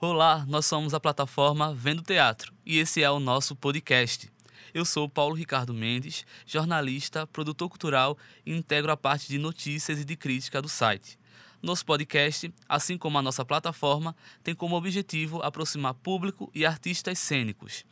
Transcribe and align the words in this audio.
Olá, 0.00 0.44
nós 0.46 0.66
somos 0.66 0.92
a 0.92 1.00
plataforma 1.00 1.72
Vendo 1.72 2.02
Teatro 2.02 2.52
e 2.66 2.78
esse 2.78 3.02
é 3.02 3.10
o 3.10 3.20
nosso 3.20 3.54
podcast. 3.54 4.30
Eu 4.74 4.84
sou 4.84 5.08
Paulo 5.08 5.34
Ricardo 5.34 5.72
Mendes, 5.72 6.26
jornalista, 6.44 7.26
produtor 7.28 7.68
cultural 7.68 8.18
e 8.44 8.52
integro 8.52 8.90
a 8.90 8.96
parte 8.96 9.28
de 9.28 9.38
notícias 9.38 10.00
e 10.00 10.04
de 10.04 10.16
crítica 10.16 10.60
do 10.60 10.68
site. 10.68 11.16
Nosso 11.64 11.86
podcast, 11.86 12.52
assim 12.68 12.98
como 12.98 13.16
a 13.16 13.22
nossa 13.22 13.42
plataforma, 13.42 14.14
tem 14.42 14.54
como 14.54 14.76
objetivo 14.76 15.40
aproximar 15.40 15.94
público 15.94 16.50
e 16.54 16.66
artistas 16.66 17.18
cênicos. 17.18 17.86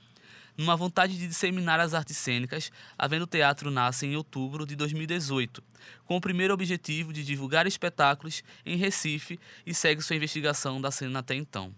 Numa 0.59 0.77
vontade 0.77 1.17
de 1.17 1.27
disseminar 1.27 1.81
as 1.81 1.95
artes 1.95 2.19
cênicas, 2.19 2.71
a 2.99 3.09
Vendo 3.09 3.27
Teatro 3.27 3.71
nasce 3.71 4.05
em 4.05 4.15
outubro 4.15 4.67
de 4.67 4.77
2018, 4.77 5.65
com 6.05 6.19
o 6.19 6.21
primeiro 6.21 6.53
objetivo 6.53 7.15
de 7.15 7.25
divulgar 7.25 7.67
espetáculos 7.67 8.45
em 8.67 8.77
Recife 8.77 9.41
e 9.65 9.73
segue 9.73 10.03
sua 10.03 10.17
investigação 10.17 10.79
da 10.79 10.91
cena 10.91 11.21
até 11.21 11.35
então. 11.35 11.75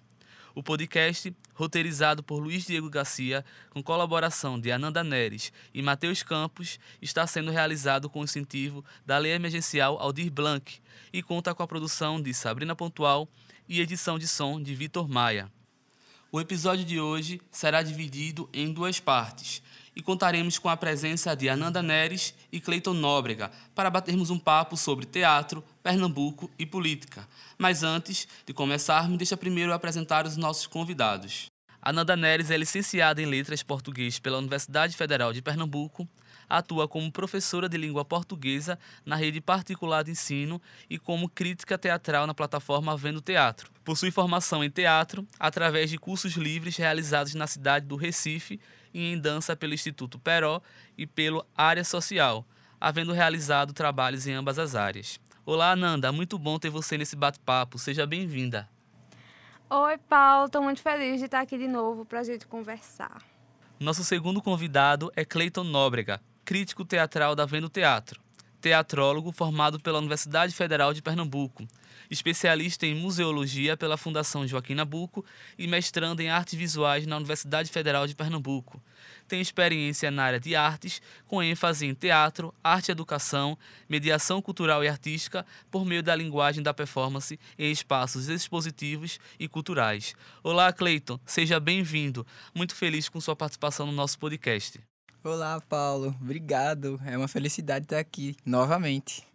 O 0.54 0.62
podcast, 0.62 1.34
roteirizado 1.52 2.22
por 2.22 2.38
Luiz 2.38 2.64
Diego 2.64 2.88
Garcia, 2.88 3.44
com 3.70 3.82
colaboração 3.82 4.60
de 4.60 4.70
Ananda 4.70 5.02
Neres 5.02 5.52
e 5.74 5.82
Matheus 5.82 6.22
Campos, 6.22 6.78
está 7.02 7.26
sendo 7.26 7.50
realizado 7.50 8.08
com 8.08 8.22
incentivo 8.22 8.84
da 9.04 9.18
Lei 9.18 9.32
Emergencial 9.32 9.98
Aldir 9.98 10.30
Blanc 10.30 10.80
e 11.12 11.24
conta 11.24 11.52
com 11.52 11.64
a 11.64 11.66
produção 11.66 12.22
de 12.22 12.32
Sabrina 12.32 12.76
Pontual 12.76 13.28
e 13.68 13.80
edição 13.80 14.16
de 14.16 14.28
som 14.28 14.62
de 14.62 14.76
Vitor 14.76 15.08
Maia. 15.08 15.50
O 16.30 16.40
episódio 16.40 16.84
de 16.84 17.00
hoje 17.00 17.40
será 17.50 17.82
dividido 17.82 18.48
em 18.52 18.72
duas 18.72 19.00
partes 19.00 19.60
e 19.96 20.02
contaremos 20.02 20.58
com 20.58 20.68
a 20.68 20.76
presença 20.76 21.34
de 21.34 21.48
Ananda 21.48 21.82
Neres 21.82 22.34
e 22.52 22.60
Cleiton 22.60 22.94
Nóbrega 22.94 23.50
para 23.74 23.90
batermos 23.90 24.30
um 24.30 24.38
papo 24.38 24.76
sobre 24.76 25.06
teatro, 25.06 25.62
Pernambuco 25.82 26.50
e 26.58 26.66
política. 26.66 27.28
Mas 27.58 27.82
antes 27.82 28.26
de 28.46 28.52
começarmos, 28.52 29.18
deixa 29.18 29.36
primeiro 29.36 29.72
apresentar 29.72 30.26
os 30.26 30.36
nossos 30.36 30.66
convidados. 30.66 31.50
Ananda 31.80 32.16
Neres 32.16 32.50
é 32.50 32.56
licenciada 32.56 33.20
em 33.20 33.26
Letras 33.26 33.62
Português 33.62 34.18
pela 34.18 34.38
Universidade 34.38 34.96
Federal 34.96 35.32
de 35.32 35.42
Pernambuco, 35.42 36.08
atua 36.48 36.88
como 36.88 37.10
professora 37.10 37.68
de 37.68 37.76
língua 37.76 38.04
portuguesa 38.04 38.78
na 39.04 39.16
rede 39.16 39.40
particular 39.40 40.02
de 40.02 40.10
ensino 40.10 40.60
e 40.88 40.98
como 40.98 41.28
crítica 41.28 41.78
teatral 41.78 42.26
na 42.26 42.34
plataforma 42.34 42.96
Vendo 42.96 43.20
Teatro. 43.20 43.70
Possui 43.84 44.10
formação 44.10 44.64
em 44.64 44.70
teatro 44.70 45.26
através 45.38 45.90
de 45.90 45.98
cursos 45.98 46.34
livres 46.34 46.76
realizados 46.76 47.34
na 47.34 47.46
cidade 47.46 47.86
do 47.86 47.96
Recife 47.96 48.60
e 48.92 49.12
em 49.12 49.18
dança 49.18 49.56
pelo 49.56 49.74
Instituto 49.74 50.18
Peró 50.18 50.60
e 50.96 51.06
pelo 51.06 51.44
Área 51.56 51.84
Social, 51.84 52.46
havendo 52.80 53.12
realizado 53.12 53.72
trabalhos 53.72 54.26
em 54.26 54.32
ambas 54.32 54.58
as 54.58 54.74
áreas. 54.74 55.18
Olá, 55.44 55.72
Ananda, 55.72 56.10
muito 56.10 56.38
bom 56.38 56.58
ter 56.58 56.70
você 56.70 56.96
nesse 56.96 57.14
bate-papo. 57.14 57.78
Seja 57.78 58.06
bem-vinda. 58.06 58.68
Oi, 59.68 59.98
Paulo, 60.08 60.46
estou 60.46 60.62
muito 60.62 60.80
feliz 60.80 61.18
de 61.18 61.24
estar 61.24 61.40
aqui 61.40 61.58
de 61.58 61.66
novo 61.66 62.04
para 62.04 62.20
a 62.20 62.22
gente 62.22 62.46
conversar. 62.46 63.22
Nosso 63.80 64.04
segundo 64.04 64.40
convidado 64.40 65.10
é 65.16 65.24
Cleiton 65.24 65.64
Nóbrega, 65.64 66.20
crítico 66.44 66.84
teatral 66.84 67.34
da 67.34 67.46
Vendo 67.46 67.70
Teatro, 67.70 68.20
teatrólogo 68.60 69.32
formado 69.32 69.80
pela 69.80 69.98
Universidade 69.98 70.54
Federal 70.54 70.92
de 70.92 71.00
Pernambuco, 71.00 71.66
especialista 72.10 72.86
em 72.86 72.94
museologia 72.94 73.78
pela 73.78 73.96
Fundação 73.96 74.46
Joaquim 74.46 74.74
Nabuco 74.74 75.24
e 75.58 75.66
mestrando 75.66 76.20
em 76.20 76.28
artes 76.28 76.54
visuais 76.54 77.06
na 77.06 77.16
Universidade 77.16 77.70
Federal 77.70 78.06
de 78.06 78.14
Pernambuco. 78.14 78.82
Tem 79.26 79.40
experiência 79.40 80.10
na 80.10 80.24
área 80.24 80.40
de 80.40 80.54
artes, 80.54 81.00
com 81.26 81.42
ênfase 81.42 81.86
em 81.86 81.94
teatro, 81.94 82.54
arte 82.62 82.90
e 82.90 82.92
educação, 82.92 83.56
mediação 83.88 84.42
cultural 84.42 84.84
e 84.84 84.88
artística 84.88 85.46
por 85.70 85.86
meio 85.86 86.02
da 86.02 86.14
linguagem 86.14 86.62
da 86.62 86.74
performance 86.74 87.40
em 87.58 87.70
espaços 87.70 88.28
expositivos 88.28 89.18
e 89.40 89.48
culturais. 89.48 90.14
Olá, 90.42 90.70
Cleiton, 90.74 91.18
seja 91.24 91.58
bem-vindo. 91.58 92.26
Muito 92.54 92.74
feliz 92.74 93.08
com 93.08 93.18
sua 93.18 93.34
participação 93.34 93.86
no 93.86 93.92
nosso 93.92 94.18
podcast. 94.18 94.78
Olá, 95.26 95.58
Paulo. 95.58 96.14
Obrigado. 96.20 97.00
É 97.02 97.16
uma 97.16 97.26
felicidade 97.26 97.86
estar 97.86 97.98
aqui 97.98 98.36
novamente. 98.44 99.26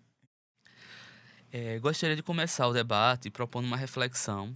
É, 1.52 1.80
gostaria 1.80 2.16
de 2.16 2.22
começar 2.22 2.68
o 2.68 2.74
debate 2.74 3.32
propondo 3.32 3.66
uma 3.66 3.76
reflexão 3.76 4.54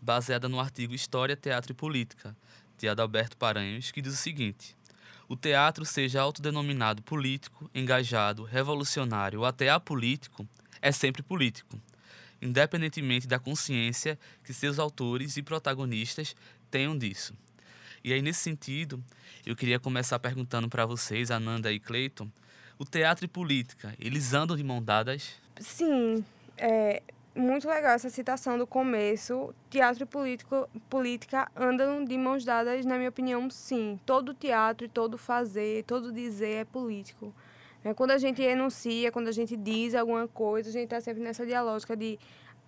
baseada 0.00 0.48
no 0.48 0.60
artigo 0.60 0.94
História, 0.94 1.34
Teatro 1.34 1.72
e 1.72 1.74
Política, 1.74 2.36
de 2.78 2.88
Adalberto 2.88 3.36
Paranhos, 3.36 3.90
que 3.90 4.00
diz 4.00 4.14
o 4.14 4.16
seguinte: 4.16 4.76
O 5.28 5.34
teatro, 5.34 5.84
seja 5.84 6.22
autodenominado 6.22 7.02
político, 7.02 7.68
engajado, 7.74 8.44
revolucionário 8.44 9.40
ou 9.40 9.44
até 9.44 9.68
apolítico, 9.68 10.48
é 10.80 10.92
sempre 10.92 11.20
político, 11.20 11.80
independentemente 12.40 13.26
da 13.26 13.40
consciência 13.40 14.16
que 14.44 14.54
seus 14.54 14.78
autores 14.78 15.36
e 15.36 15.42
protagonistas 15.42 16.36
tenham 16.70 16.96
disso. 16.96 17.34
E 18.06 18.12
aí, 18.12 18.22
nesse 18.22 18.38
sentido, 18.38 19.02
eu 19.44 19.56
queria 19.56 19.80
começar 19.80 20.16
perguntando 20.20 20.68
para 20.68 20.86
vocês, 20.86 21.28
Ananda 21.28 21.72
e 21.72 21.80
Cleiton, 21.80 22.30
o 22.78 22.84
teatro 22.84 23.24
e 23.24 23.28
política, 23.28 23.92
eles 23.98 24.32
andam 24.32 24.56
de 24.56 24.62
mão 24.62 24.80
dadas? 24.80 25.32
Sim, 25.58 26.24
é 26.56 27.02
muito 27.34 27.68
legal 27.68 27.96
essa 27.96 28.08
citação 28.08 28.56
do 28.56 28.64
começo. 28.64 29.52
Teatro 29.68 30.04
e 30.04 30.06
político, 30.06 30.68
política 30.88 31.50
andam 31.56 32.04
de 32.04 32.16
mãos 32.16 32.44
dadas, 32.44 32.86
na 32.86 32.96
minha 32.96 33.08
opinião, 33.08 33.50
sim. 33.50 33.98
Todo 34.06 34.32
teatro, 34.32 34.88
todo 34.88 35.18
fazer, 35.18 35.82
todo 35.82 36.12
dizer 36.12 36.58
é 36.58 36.64
político. 36.64 37.34
É, 37.82 37.92
quando 37.92 38.12
a 38.12 38.18
gente 38.18 38.40
enuncia, 38.40 39.10
quando 39.10 39.26
a 39.26 39.32
gente 39.32 39.56
diz 39.56 39.96
alguma 39.96 40.28
coisa, 40.28 40.68
a 40.68 40.72
gente 40.72 40.84
está 40.84 41.00
sempre 41.00 41.24
nessa 41.24 41.44
dialógica 41.44 41.96
de, 41.96 42.20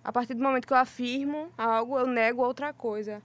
a 0.03 0.11
partir 0.11 0.33
do 0.33 0.43
momento 0.43 0.67
que 0.67 0.73
eu 0.73 0.77
afirmo 0.77 1.49
algo, 1.57 1.97
eu 1.97 2.07
nego 2.07 2.43
outra 2.43 2.73
coisa. 2.73 3.21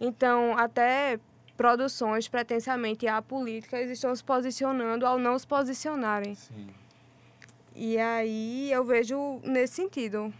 Então, 0.00 0.56
até 0.56 1.20
produções 1.56 2.28
pretensamente 2.28 3.06
apolíticas 3.06 3.90
estão 3.90 4.14
se 4.14 4.24
posicionando 4.24 5.06
ao 5.06 5.18
não 5.18 5.38
se 5.38 5.46
posicionarem. 5.46 6.34
Sim. 6.34 6.68
E 7.74 7.98
aí 7.98 8.70
eu 8.70 8.84
vejo 8.84 9.40
nesse 9.44 9.74
sentido. 9.74 10.32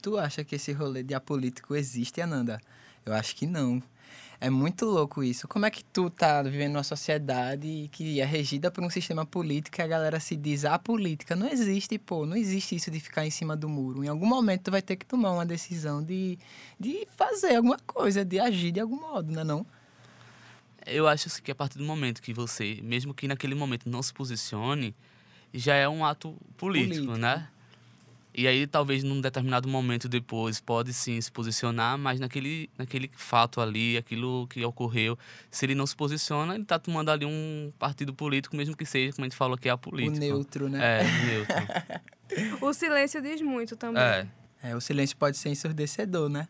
Tu 0.00 0.18
acha 0.18 0.42
que 0.42 0.56
esse 0.56 0.72
rolê 0.72 1.02
de 1.02 1.14
apolítico 1.14 1.76
existe, 1.76 2.20
Ananda? 2.20 2.60
Eu 3.06 3.12
acho 3.12 3.36
que 3.36 3.46
não. 3.46 3.82
É 4.40 4.50
muito 4.50 4.84
louco 4.86 5.22
isso. 5.22 5.46
Como 5.46 5.64
é 5.66 5.70
que 5.70 5.84
tu 5.84 6.10
tá 6.10 6.42
vivendo 6.42 6.74
uma 6.74 6.82
sociedade 6.82 7.88
que 7.92 8.20
é 8.20 8.24
regida 8.24 8.72
por 8.72 8.82
um 8.82 8.90
sistema 8.90 9.24
político 9.24 9.80
e 9.80 9.82
a 9.82 9.86
galera 9.86 10.18
se 10.18 10.34
diz 10.34 10.64
apolítica? 10.64 11.36
Não 11.36 11.46
existe, 11.48 11.96
pô. 11.96 12.26
Não 12.26 12.36
existe 12.36 12.74
isso 12.74 12.90
de 12.90 12.98
ficar 12.98 13.24
em 13.24 13.30
cima 13.30 13.56
do 13.56 13.68
muro. 13.68 14.02
Em 14.02 14.08
algum 14.08 14.26
momento 14.26 14.62
tu 14.62 14.70
vai 14.72 14.82
ter 14.82 14.96
que 14.96 15.06
tomar 15.06 15.30
uma 15.30 15.46
decisão 15.46 16.02
de, 16.02 16.36
de 16.78 17.06
fazer 17.16 17.54
alguma 17.54 17.78
coisa, 17.86 18.24
de 18.24 18.40
agir 18.40 18.72
de 18.72 18.80
algum 18.80 19.00
modo, 19.00 19.30
não 19.30 19.42
é 19.42 19.44
não? 19.44 19.66
Eu 20.92 21.08
acho 21.08 21.42
que 21.42 21.50
a 21.50 21.54
partir 21.54 21.78
do 21.78 21.84
momento 21.84 22.20
que 22.22 22.32
você, 22.32 22.78
mesmo 22.82 23.14
que 23.14 23.26
naquele 23.26 23.54
momento 23.54 23.88
não 23.88 24.02
se 24.02 24.12
posicione, 24.12 24.94
já 25.52 25.74
é 25.74 25.88
um 25.88 26.04
ato 26.04 26.36
político, 26.56 26.94
político. 26.94 27.16
né? 27.16 27.48
E 28.34 28.46
aí, 28.46 28.66
talvez 28.66 29.04
num 29.04 29.20
determinado 29.20 29.68
momento 29.68 30.08
depois, 30.08 30.58
pode 30.58 30.94
sim 30.94 31.20
se 31.20 31.30
posicionar, 31.30 31.98
mas 31.98 32.18
naquele, 32.18 32.70
naquele 32.78 33.10
fato 33.14 33.60
ali, 33.60 33.98
aquilo 33.98 34.46
que 34.46 34.64
ocorreu, 34.64 35.18
se 35.50 35.66
ele 35.66 35.74
não 35.74 35.86
se 35.86 35.94
posiciona, 35.94 36.54
ele 36.54 36.62
está 36.62 36.78
tomando 36.78 37.10
ali 37.10 37.26
um 37.26 37.70
partido 37.78 38.14
político, 38.14 38.56
mesmo 38.56 38.74
que 38.74 38.86
seja, 38.86 39.12
como 39.12 39.26
a 39.26 39.28
gente 39.28 39.36
falou, 39.36 39.58
que 39.58 39.68
é 39.68 39.72
apolítico. 39.72 40.16
O 40.16 40.18
neutro, 40.18 40.68
né? 40.70 41.00
É, 41.00 41.26
neutro. 41.26 42.64
o 42.66 42.72
silêncio 42.72 43.20
diz 43.20 43.42
muito 43.42 43.76
também. 43.76 44.02
É. 44.02 44.26
é. 44.62 44.76
O 44.76 44.80
silêncio 44.80 45.14
pode 45.18 45.36
ser 45.36 45.50
ensurdecedor, 45.50 46.30
né? 46.30 46.48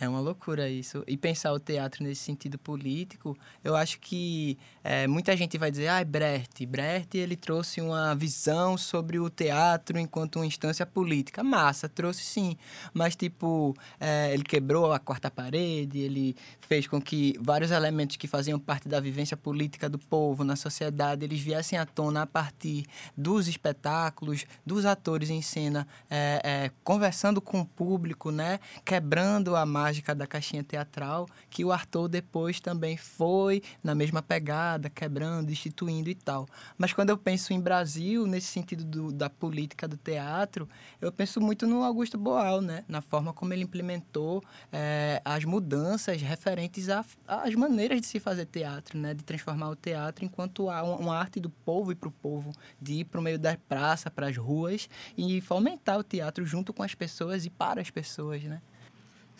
É 0.00 0.08
uma 0.08 0.18
loucura 0.18 0.68
isso. 0.68 1.04
E 1.06 1.16
pensar 1.16 1.52
o 1.52 1.60
teatro 1.60 2.02
nesse 2.02 2.22
sentido 2.22 2.58
político, 2.58 3.38
eu 3.62 3.76
acho 3.76 4.00
que 4.00 4.58
é, 4.82 5.06
muita 5.06 5.36
gente 5.36 5.56
vai 5.56 5.70
dizer, 5.70 5.86
ah, 5.86 6.04
Brecht. 6.04 6.66
Brecht, 6.66 7.16
ele 7.16 7.36
trouxe 7.36 7.80
uma 7.80 8.12
visão 8.14 8.76
sobre 8.76 9.20
o 9.20 9.30
teatro 9.30 9.96
enquanto 9.96 10.36
uma 10.36 10.46
instância 10.46 10.84
política. 10.84 11.44
Massa, 11.44 11.88
trouxe 11.88 12.24
sim. 12.24 12.56
Mas, 12.92 13.14
tipo, 13.14 13.76
é, 14.00 14.34
ele 14.34 14.42
quebrou 14.42 14.92
a 14.92 14.98
quarta 14.98 15.30
parede, 15.30 16.00
ele 16.00 16.34
fez 16.62 16.88
com 16.88 17.00
que 17.00 17.38
vários 17.40 17.70
elementos 17.70 18.16
que 18.16 18.26
faziam 18.26 18.58
parte 18.58 18.88
da 18.88 18.98
vivência 18.98 19.36
política 19.36 19.88
do 19.88 19.98
povo 19.98 20.42
na 20.42 20.56
sociedade, 20.56 21.24
eles 21.24 21.40
viessem 21.40 21.78
à 21.78 21.86
tona 21.86 22.22
a 22.22 22.26
partir 22.26 22.84
dos 23.16 23.46
espetáculos, 23.46 24.44
dos 24.66 24.84
atores 24.86 25.30
em 25.30 25.40
cena, 25.40 25.86
é, 26.10 26.40
é 26.42 26.70
conversando 26.82 27.40
com 27.40 27.60
o 27.60 27.64
público, 27.64 28.30
né? 28.32 28.58
Quebrando 28.84 29.54
a 29.54 29.64
massa 29.64 29.83
mágica 29.84 30.14
da 30.14 30.26
caixinha 30.26 30.64
teatral, 30.64 31.28
que 31.50 31.62
o 31.62 31.70
Arthur 31.70 32.08
depois 32.08 32.58
também 32.58 32.96
foi 32.96 33.62
na 33.82 33.94
mesma 33.94 34.22
pegada, 34.22 34.88
quebrando, 34.88 35.50
instituindo 35.50 36.08
e 36.08 36.14
tal. 36.14 36.46
Mas 36.78 36.94
quando 36.94 37.10
eu 37.10 37.18
penso 37.18 37.52
em 37.52 37.60
Brasil, 37.60 38.26
nesse 38.26 38.46
sentido 38.46 38.82
do, 38.82 39.12
da 39.12 39.28
política 39.28 39.86
do 39.86 39.98
teatro, 39.98 40.66
eu 41.02 41.12
penso 41.12 41.38
muito 41.38 41.66
no 41.66 41.82
Augusto 41.82 42.16
Boal, 42.16 42.62
né? 42.62 42.82
Na 42.88 43.02
forma 43.02 43.34
como 43.34 43.52
ele 43.52 43.62
implementou 43.62 44.42
é, 44.72 45.20
as 45.22 45.44
mudanças 45.44 46.22
referentes 46.22 46.88
às 46.88 47.54
maneiras 47.54 48.00
de 48.00 48.06
se 48.06 48.18
fazer 48.18 48.46
teatro, 48.46 48.98
né? 48.98 49.12
De 49.12 49.22
transformar 49.22 49.68
o 49.68 49.76
teatro 49.76 50.24
enquanto 50.24 50.68
uma 50.68 51.18
arte 51.18 51.38
do 51.38 51.50
povo 51.50 51.92
e 51.92 51.94
para 51.94 52.08
o 52.08 52.12
povo, 52.12 52.52
de 52.80 53.00
ir 53.00 53.04
para 53.04 53.20
o 53.20 53.22
meio 53.22 53.38
da 53.38 53.54
praça, 53.68 54.10
para 54.10 54.28
as 54.28 54.36
ruas 54.36 54.88
e 55.14 55.42
fomentar 55.42 55.98
o 55.98 56.02
teatro 56.02 56.46
junto 56.46 56.72
com 56.72 56.82
as 56.82 56.94
pessoas 56.94 57.44
e 57.44 57.50
para 57.50 57.82
as 57.82 57.90
pessoas, 57.90 58.42
né? 58.44 58.62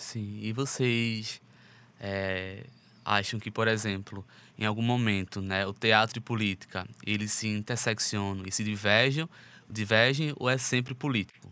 Sim, 0.04 0.38
e 0.42 0.52
vocês 0.52 1.40
é, 1.98 2.64
acham 3.02 3.40
que, 3.40 3.50
por 3.50 3.66
exemplo, 3.66 4.24
em 4.58 4.66
algum 4.66 4.82
momento, 4.82 5.40
né, 5.40 5.66
o 5.66 5.72
teatro 5.72 6.18
e 6.18 6.20
política, 6.20 6.86
eles 7.06 7.32
se 7.32 7.48
interseccionam 7.48 8.44
e 8.46 8.52
se 8.52 8.62
divergem, 8.62 9.26
divergem 9.68 10.34
ou 10.36 10.50
é 10.50 10.58
sempre 10.58 10.94
político? 10.94 11.48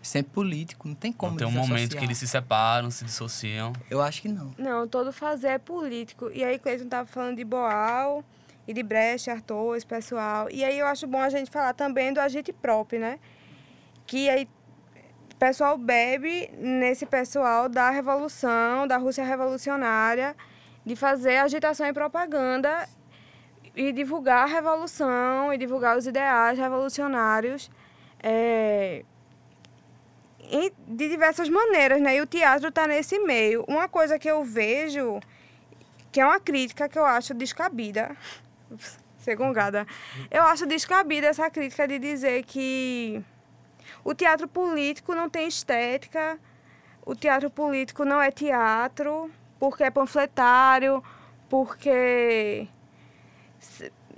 Sempre 0.00 0.32
político, 0.32 0.86
não 0.86 0.94
tem 0.94 1.12
como 1.12 1.32
Não 1.32 1.38
tem 1.38 1.46
um 1.48 1.50
momento 1.50 1.96
que 1.96 2.04
eles 2.04 2.16
se 2.16 2.28
separam, 2.28 2.92
se 2.92 3.04
dissociam? 3.04 3.72
Eu 3.90 4.00
acho 4.00 4.22
que 4.22 4.28
não. 4.28 4.54
Não, 4.56 4.86
todo 4.86 5.12
fazer 5.12 5.48
é 5.48 5.58
político. 5.58 6.30
E 6.32 6.44
aí, 6.44 6.58
Cleiton 6.60 6.84
estava 6.84 7.08
falando 7.08 7.36
de 7.36 7.44
Boal 7.44 8.24
e 8.68 8.72
de 8.72 8.82
Brecht, 8.84 9.28
Arthur, 9.30 9.76
esse 9.76 9.86
pessoal. 9.86 10.48
E 10.48 10.62
aí 10.62 10.78
eu 10.78 10.86
acho 10.86 11.08
bom 11.08 11.20
a 11.20 11.28
gente 11.28 11.50
falar 11.50 11.74
também 11.74 12.12
do 12.12 12.20
agente 12.20 12.52
próprio, 12.52 13.00
né? 13.00 13.18
Que 14.06 14.28
aí 14.28 14.46
pessoal 15.44 15.76
bebe 15.76 16.50
nesse 16.56 17.04
pessoal 17.04 17.68
da 17.68 17.90
revolução, 17.90 18.86
da 18.86 18.96
Rússia 18.96 19.22
revolucionária, 19.22 20.34
de 20.86 20.96
fazer 20.96 21.36
agitação 21.36 21.86
e 21.86 21.92
propaganda 21.92 22.88
e 23.76 23.92
divulgar 23.92 24.44
a 24.44 24.46
revolução 24.46 25.52
e 25.52 25.58
divulgar 25.58 25.98
os 25.98 26.06
ideais 26.06 26.58
revolucionários 26.58 27.70
é, 28.22 29.04
de 30.88 31.08
diversas 31.10 31.50
maneiras, 31.50 32.00
né? 32.00 32.16
E 32.16 32.22
o 32.22 32.26
teatro 32.26 32.68
está 32.68 32.86
nesse 32.86 33.18
meio. 33.18 33.66
Uma 33.68 33.86
coisa 33.86 34.18
que 34.18 34.30
eu 34.30 34.42
vejo, 34.42 35.20
que 36.10 36.22
é 36.22 36.24
uma 36.24 36.40
crítica 36.40 36.88
que 36.88 36.98
eu 36.98 37.04
acho 37.04 37.34
descabida, 37.34 38.16
segungada, 39.20 39.86
eu 40.30 40.42
acho 40.44 40.64
descabida 40.64 41.26
essa 41.26 41.50
crítica 41.50 41.86
de 41.86 41.98
dizer 41.98 42.44
que 42.44 43.22
o 44.04 44.14
teatro 44.14 44.48
político 44.48 45.14
não 45.14 45.28
tem 45.28 45.48
estética, 45.48 46.38
o 47.04 47.14
teatro 47.14 47.50
político 47.50 48.04
não 48.04 48.20
é 48.20 48.30
teatro, 48.30 49.30
porque 49.58 49.84
é 49.84 49.90
panfletário, 49.90 51.02
porque. 51.48 52.66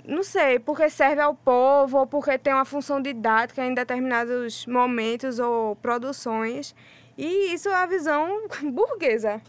Não 0.05 0.23
sei, 0.23 0.57
porque 0.57 0.89
serve 0.89 1.21
ao 1.21 1.35
povo, 1.35 1.97
ou 1.97 2.07
porque 2.07 2.37
tem 2.37 2.53
uma 2.53 2.63
função 2.63 3.01
didática 3.01 3.65
em 3.65 3.73
determinados 3.73 4.65
momentos 4.65 5.37
ou 5.37 5.75
produções. 5.75 6.73
E 7.17 7.53
isso 7.53 7.67
é 7.67 7.75
a 7.75 7.85
visão 7.85 8.47
burguesa. 8.71 9.41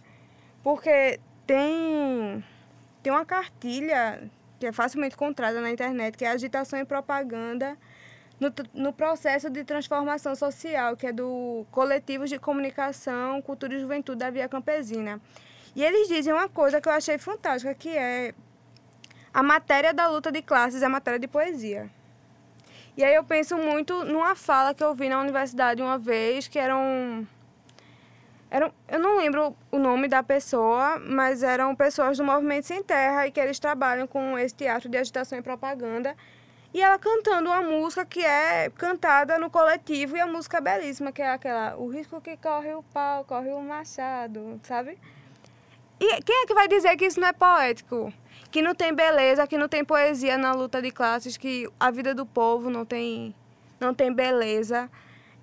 Porque 0.62 1.20
tem, 1.46 2.44
tem 3.02 3.12
uma 3.12 3.24
cartilha 3.24 4.28
que 4.58 4.66
é 4.66 4.72
facilmente 4.72 5.14
encontrada 5.14 5.60
na 5.60 5.70
internet, 5.70 6.16
que 6.18 6.24
é 6.24 6.30
agitação 6.30 6.78
e 6.78 6.84
propaganda 6.84 7.78
no, 8.40 8.52
no 8.72 8.92
processo 8.92 9.50
de 9.50 9.64
transformação 9.64 10.34
social, 10.34 10.96
que 10.96 11.06
é 11.06 11.12
do 11.12 11.66
Coletivos 11.70 12.30
de 12.30 12.38
Comunicação, 12.38 13.42
Cultura 13.42 13.74
e 13.74 13.80
Juventude 13.80 14.18
da 14.18 14.30
Via 14.30 14.48
Campesina. 14.48 15.20
E 15.74 15.84
eles 15.84 16.08
dizem 16.08 16.32
uma 16.32 16.48
coisa 16.48 16.80
que 16.80 16.88
eu 16.88 16.92
achei 16.92 17.18
fantástica, 17.18 17.74
que 17.74 17.96
é 17.96 18.34
a 19.32 19.42
matéria 19.42 19.92
da 19.92 20.08
luta 20.08 20.32
de 20.32 20.42
classes 20.42 20.82
é 20.82 20.88
matéria 20.88 21.18
de 21.18 21.28
poesia. 21.28 21.90
E 22.96 23.04
aí 23.04 23.14
eu 23.14 23.22
penso 23.22 23.56
muito 23.56 24.04
numa 24.04 24.34
fala 24.34 24.74
que 24.74 24.82
eu 24.82 24.94
vi 24.94 25.08
na 25.08 25.20
universidade 25.20 25.80
uma 25.80 25.98
vez, 25.98 26.48
que 26.48 26.58
eram... 26.58 27.26
eram 28.50 28.72
eu 28.88 28.98
não 28.98 29.18
lembro 29.18 29.56
o 29.70 29.78
nome 29.78 30.08
da 30.08 30.22
pessoa, 30.22 30.98
mas 30.98 31.44
eram 31.44 31.76
pessoas 31.76 32.18
do 32.18 32.24
Movimento 32.24 32.66
Sem 32.66 32.82
Terra 32.82 33.26
e 33.26 33.30
que 33.30 33.38
eles 33.38 33.58
trabalham 33.60 34.06
com 34.06 34.36
esse 34.36 34.54
teatro 34.54 34.88
de 34.88 34.96
agitação 34.96 35.38
e 35.38 35.42
propaganda 35.42 36.16
e 36.78 36.80
ela 36.80 36.96
cantando 36.96 37.50
uma 37.50 37.60
música 37.60 38.04
que 38.06 38.24
é 38.24 38.70
cantada 38.70 39.36
no 39.36 39.50
coletivo 39.50 40.16
e 40.16 40.20
a 40.20 40.26
música 40.28 40.58
é 40.58 40.60
belíssima, 40.60 41.10
que 41.10 41.20
é 41.20 41.30
aquela 41.30 41.76
O 41.76 41.88
risco 41.88 42.20
que 42.20 42.36
corre 42.36 42.72
o 42.72 42.84
pau, 42.84 43.24
corre 43.24 43.50
o 43.50 43.60
machado, 43.60 44.60
sabe? 44.62 44.96
E 45.98 46.22
quem 46.22 46.42
é 46.42 46.46
que 46.46 46.54
vai 46.54 46.68
dizer 46.68 46.96
que 46.96 47.06
isso 47.06 47.18
não 47.18 47.26
é 47.26 47.32
poético? 47.32 48.12
Que 48.52 48.62
não 48.62 48.76
tem 48.76 48.94
beleza, 48.94 49.44
que 49.48 49.58
não 49.58 49.68
tem 49.68 49.84
poesia 49.84 50.38
na 50.38 50.52
luta 50.52 50.80
de 50.80 50.92
classes, 50.92 51.36
que 51.36 51.68
a 51.80 51.90
vida 51.90 52.14
do 52.14 52.24
povo 52.24 52.70
não 52.70 52.84
tem, 52.84 53.34
não 53.80 53.92
tem 53.92 54.12
beleza. 54.12 54.88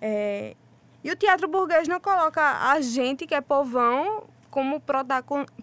É... 0.01 0.55
E 1.03 1.11
o 1.11 1.17
teatro 1.17 1.49
burguês 1.49 1.85
não 1.85 1.99
coloca 1.99 2.41
a 2.41 2.79
gente, 2.79 3.27
que 3.27 3.35
é 3.35 3.41
povão, 3.41 4.23
como 4.49 4.81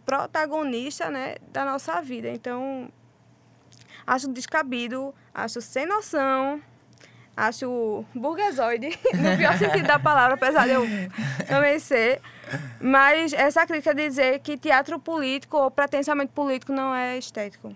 protagonista 0.05 1.09
né, 1.09 1.37
da 1.51 1.65
nossa 1.65 2.03
vida. 2.03 2.29
Então, 2.29 2.91
acho 4.07 4.29
descabido, 4.29 5.15
acho 5.35 5.61
sem 5.61 5.87
noção, 5.87 6.61
acho 7.37 8.05
burguesoide, 8.15 8.89
no 9.15 9.37
pior 9.37 9.57
sentido 9.57 9.87
da 9.87 9.99
palavra, 9.99 10.35
apesar 10.35 10.67
de 10.67 10.73
eu 10.73 10.85
também 11.47 11.79
ser. 11.79 12.21
Mas 12.81 13.33
essa 13.33 13.67
crítica 13.67 13.95
dizer 13.95 14.41
que 14.41 14.57
teatro 14.57 14.99
político 14.99 15.57
ou 15.57 15.71
pretensamente 15.71 16.33
político 16.33 16.73
não 16.73 16.95
é 16.95 17.17
estético. 17.17 17.75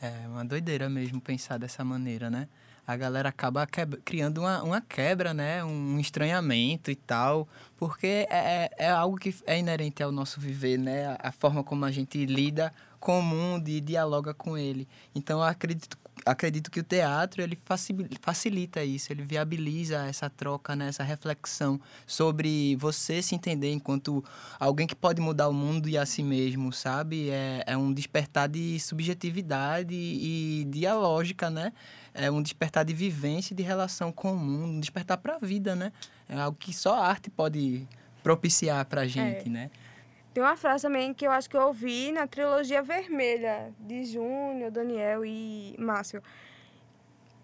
É 0.00 0.26
uma 0.26 0.44
doideira 0.44 0.88
mesmo 0.88 1.20
pensar 1.20 1.58
dessa 1.58 1.84
maneira, 1.84 2.28
né? 2.28 2.48
A 2.84 2.96
galera 2.96 3.28
acaba 3.28 3.64
quebra, 3.64 4.00
criando 4.04 4.38
uma, 4.38 4.60
uma 4.62 4.80
quebra, 4.80 5.32
né? 5.32 5.62
Um 5.62 6.00
estranhamento 6.00 6.90
e 6.90 6.96
tal, 6.96 7.46
porque 7.76 8.26
é, 8.28 8.28
é, 8.30 8.70
é 8.78 8.90
algo 8.90 9.16
que 9.16 9.32
é 9.46 9.56
inerente 9.56 10.02
ao 10.02 10.10
nosso 10.10 10.40
viver, 10.40 10.76
né? 10.78 11.16
A 11.20 11.30
forma 11.30 11.62
como 11.62 11.84
a 11.84 11.92
gente 11.92 12.26
lida 12.26 12.72
com 13.02 13.18
o 13.18 13.22
mundo 13.22 13.68
e 13.68 13.80
dialoga 13.80 14.32
com 14.32 14.56
ele. 14.56 14.88
Então, 15.12 15.40
eu 15.40 15.44
acredito 15.44 15.98
acredito 16.24 16.70
que 16.70 16.78
o 16.78 16.84
teatro 16.84 17.42
ele 17.42 17.58
facilita 18.20 18.84
isso, 18.84 19.12
ele 19.12 19.24
viabiliza 19.24 20.06
essa 20.06 20.30
troca, 20.30 20.76
né, 20.76 20.86
essa 20.86 21.02
reflexão 21.02 21.80
sobre 22.06 22.76
você 22.76 23.20
se 23.20 23.34
entender 23.34 23.72
enquanto 23.72 24.24
alguém 24.60 24.86
que 24.86 24.94
pode 24.94 25.20
mudar 25.20 25.48
o 25.48 25.52
mundo 25.52 25.88
e 25.88 25.98
a 25.98 26.06
si 26.06 26.22
mesmo, 26.22 26.72
sabe? 26.72 27.28
É, 27.30 27.64
é 27.66 27.76
um 27.76 27.92
despertar 27.92 28.48
de 28.48 28.78
subjetividade 28.78 29.96
e 29.96 30.64
dialógica, 30.70 31.50
né? 31.50 31.72
É 32.14 32.30
um 32.30 32.40
despertar 32.40 32.84
de 32.84 32.94
vivência, 32.94 33.56
de 33.56 33.64
relação 33.64 34.12
com 34.12 34.32
o 34.32 34.38
mundo, 34.38 34.74
um 34.74 34.80
despertar 34.80 35.16
para 35.16 35.36
a 35.36 35.38
vida, 35.38 35.74
né? 35.74 35.92
É 36.28 36.38
algo 36.38 36.56
que 36.56 36.72
só 36.72 36.94
a 36.94 37.06
arte 37.08 37.30
pode 37.30 37.84
propiciar 38.22 38.84
para 38.86 39.00
a 39.00 39.08
gente, 39.08 39.48
é. 39.48 39.50
né? 39.50 39.70
Tem 40.32 40.42
uma 40.42 40.56
frase 40.56 40.82
também 40.82 41.12
que 41.12 41.26
eu 41.26 41.30
acho 41.30 41.48
que 41.48 41.56
eu 41.56 41.62
ouvi 41.62 42.10
na 42.10 42.26
trilogia 42.26 42.82
vermelha 42.82 43.72
de 43.78 44.04
Júnior, 44.04 44.70
Daniel 44.70 45.24
e 45.26 45.76
Márcio. 45.78 46.22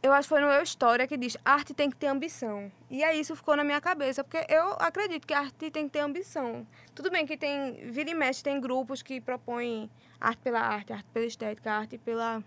Eu 0.03 0.13
acho 0.13 0.23
que 0.23 0.29
foi 0.29 0.41
no 0.41 0.47
Eu 0.47 0.63
História 0.63 1.07
que 1.07 1.17
diz: 1.17 1.37
arte 1.45 1.75
tem 1.75 1.91
que 1.91 1.97
ter 1.97 2.07
ambição. 2.07 2.73
E 2.89 3.05
aí 3.05 3.21
isso 3.21 3.37
ficou 3.37 3.57
na 3.57 3.65
minha 3.65 3.81
cabeça, 3.81 4.25
porque 4.25 4.47
eu 4.49 4.73
acredito 4.79 5.27
que 5.27 5.35
a 5.35 5.41
arte 5.41 5.71
tem 5.71 5.85
que 5.85 5.91
ter 5.91 5.99
ambição. 5.99 6.67
Tudo 6.95 7.11
bem 7.11 7.27
que 7.27 7.37
tem, 7.37 7.91
vira 7.91 8.11
e 8.11 8.15
mexe, 8.15 8.43
tem 8.43 8.59
grupos 8.59 9.03
que 9.03 9.21
propõem 9.21 9.91
arte 10.19 10.39
pela 10.39 10.61
arte, 10.61 10.93
arte 10.93 11.07
pela 11.13 11.27
estética, 11.27 11.71
arte 11.73 11.99
pela 11.99 12.43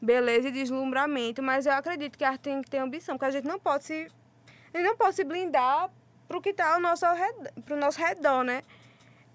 beleza 0.00 0.48
e 0.48 0.52
deslumbramento, 0.52 1.42
mas 1.42 1.66
eu 1.66 1.72
acredito 1.72 2.18
que 2.18 2.24
a 2.24 2.30
arte 2.30 2.42
tem 2.42 2.60
que 2.62 2.70
ter 2.70 2.78
ambição, 2.78 3.16
porque 3.16 3.26
a 3.26 3.30
gente 3.30 3.46
não 3.46 3.58
pode 3.58 3.84
se, 3.84 4.10
a 4.72 4.78
gente 4.78 4.86
não 4.86 4.96
pode 4.96 5.14
se 5.14 5.24
blindar 5.24 5.90
para 6.26 6.38
o 6.38 6.40
que 6.40 6.50
está 6.50 6.74
ao 6.74 6.80
nosso, 6.80 7.04
pro 7.64 7.76
nosso 7.76 7.98
redor, 7.98 8.42
né? 8.42 8.62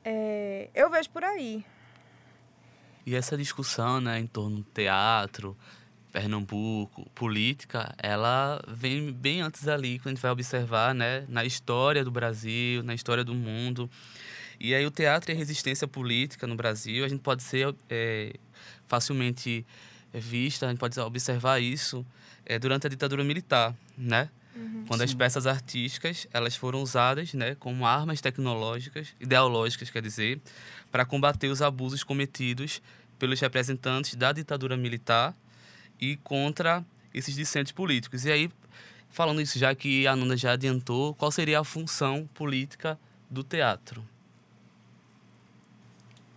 É, 0.05 0.69
eu 0.75 0.89
vejo 0.91 1.09
por 1.09 1.23
aí. 1.23 1.65
E 3.05 3.15
essa 3.15 3.35
discussão 3.35 3.99
né, 3.99 4.19
em 4.19 4.27
torno 4.27 4.57
do 4.57 4.63
teatro, 4.63 5.57
Pernambuco, 6.11 7.09
política, 7.09 7.93
ela 7.97 8.63
vem 8.67 9.11
bem 9.11 9.41
antes 9.41 9.67
ali, 9.67 9.97
quando 9.99 10.07
a 10.07 10.15
gente 10.15 10.21
vai 10.21 10.31
observar 10.31 10.93
né, 10.93 11.25
na 11.27 11.43
história 11.43 12.03
do 12.03 12.11
Brasil, 12.11 12.83
na 12.83 12.93
história 12.93 13.23
do 13.23 13.33
mundo. 13.33 13.89
E 14.59 14.73
aí 14.73 14.85
o 14.85 14.91
teatro 14.91 15.31
e 15.31 15.33
a 15.33 15.37
resistência 15.37 15.87
política 15.87 16.47
no 16.47 16.55
Brasil, 16.55 17.03
a 17.03 17.07
gente 17.07 17.21
pode 17.21 17.43
ser 17.43 17.75
é, 17.89 18.33
facilmente 18.87 19.65
vista, 20.13 20.67
a 20.67 20.69
gente 20.69 20.79
pode 20.79 20.97
observar 20.99 21.61
isso 21.61 22.05
é, 22.45 22.57
durante 22.57 22.87
a 22.87 22.89
ditadura 22.89 23.23
militar, 23.23 23.75
né? 23.97 24.29
Uhum, 24.55 24.85
quando 24.87 24.99
sim. 24.99 25.05
as 25.05 25.13
peças 25.13 25.45
artísticas 25.45 26.27
elas 26.31 26.55
foram 26.55 26.81
usadas 26.81 27.33
né, 27.33 27.55
como 27.55 27.85
armas 27.85 28.21
tecnológicas, 28.21 29.09
ideológicas, 29.19 29.89
quer 29.89 30.01
dizer, 30.01 30.41
para 30.91 31.05
combater 31.05 31.49
os 31.49 31.61
abusos 31.61 32.03
cometidos 32.03 32.81
pelos 33.19 33.39
representantes 33.39 34.15
da 34.15 34.31
ditadura 34.31 34.77
militar 34.77 35.35
e 35.99 36.17
contra 36.17 36.85
esses 37.13 37.35
dissentos 37.35 37.71
políticos. 37.71 38.25
E 38.25 38.31
aí, 38.31 38.49
falando 39.09 39.41
isso, 39.41 39.57
já 39.57 39.73
que 39.73 40.07
a 40.07 40.15
Nanda 40.15 40.37
já 40.37 40.53
adiantou, 40.53 41.13
qual 41.15 41.31
seria 41.31 41.59
a 41.59 41.63
função 41.63 42.27
política 42.33 42.99
do 43.29 43.43
teatro? 43.43 44.03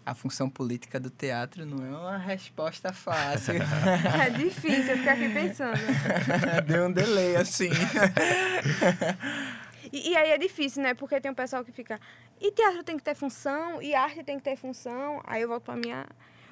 A 0.08 0.14
função 0.14 0.48
política 0.48 0.98
do 0.98 1.10
teatro 1.10 1.66
não 1.66 1.84
é 1.84 1.90
uma 1.90 2.16
resposta 2.16 2.92
fácil. 2.92 3.54
É 4.26 4.30
difícil, 4.30 4.92
eu 4.92 4.98
ficar 4.98 5.12
aqui 5.12 5.28
pensando. 5.28 5.78
Deu 6.66 6.86
um 6.86 6.92
delay, 6.92 7.36
assim. 7.36 7.70
E, 9.90 10.10
e, 10.10 10.16
aí 10.18 10.32
é 10.32 10.36
difícil, 10.36 10.82
né? 10.82 10.92
Porque 10.92 11.18
tem 11.18 11.30
um 11.30 11.34
pessoal 11.34 11.64
que 11.64 11.72
fica. 11.72 11.98
E 12.38 12.52
teatro 12.52 12.82
tem 12.84 12.98
que 12.98 13.02
ter 13.02 13.14
função, 13.14 13.80
e 13.80 13.94
arte 13.94 14.22
tem 14.22 14.36
que 14.36 14.44
ter 14.44 14.54
função. 14.54 15.22
Aí 15.24 15.40
eu 15.40 15.48
volto 15.48 15.62
pra 15.62 15.76
minha. 15.76 16.04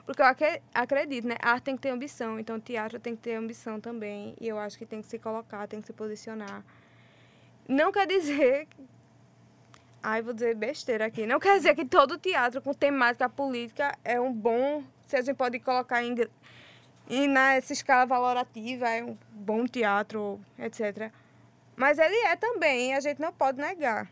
Porque 0.07 0.23
eu 0.23 0.27
acredito, 0.73 1.29
né? 1.29 1.37
A 1.43 1.51
arte 1.51 1.65
tem 1.65 1.77
que 1.77 1.83
ter 1.83 1.91
ambição, 1.91 2.41
então 2.41 2.59
teatro 2.59 2.99
tem 2.99 3.15
que 3.15 3.21
ter 3.21 3.35
ambição 3.35 3.79
também. 3.79 4.35
E 4.41 4.49
eu 4.49 4.59
acho 4.59 4.79
que 4.79 4.87
tem 4.87 5.03
que 5.03 5.07
se 5.07 5.19
colocar, 5.19 5.67
tem 5.67 5.83
que 5.83 5.87
se 5.87 5.93
posicionar. 5.93 6.65
Não 7.69 7.93
quer 7.93 8.07
dizer. 8.07 8.69
Ai, 10.03 10.23
vou 10.23 10.33
dizer 10.33 10.55
besteira 10.55 11.07
aqui. 11.07 11.27
Não 11.27 11.41
quer 11.41 11.57
dizer 11.57 11.75
que 11.75 11.85
todo 11.85 12.19
teatro 12.19 12.63
com 12.63 12.73
temática 12.73 13.29
política 13.29 13.97
é 14.05 14.21
um 14.21 14.33
bom. 14.33 14.85
Se 15.07 15.17
a 15.17 15.23
gente 15.23 15.37
pode 15.37 15.59
colocar 15.59 16.03
em, 16.03 16.15
em 17.09 17.29
nessa 17.29 17.73
escala 17.73 18.07
valorativa, 18.07 18.89
é 18.89 19.03
um 19.05 19.17
bom 19.33 19.67
teatro, 19.67 20.41
etc. 20.59 21.11
Mas 21.75 21.99
ele 21.99 22.17
é 22.27 22.37
também, 22.37 22.95
a 22.95 23.01
gente 23.01 23.21
não 23.21 23.33
pode 23.33 23.59
negar. 23.59 24.09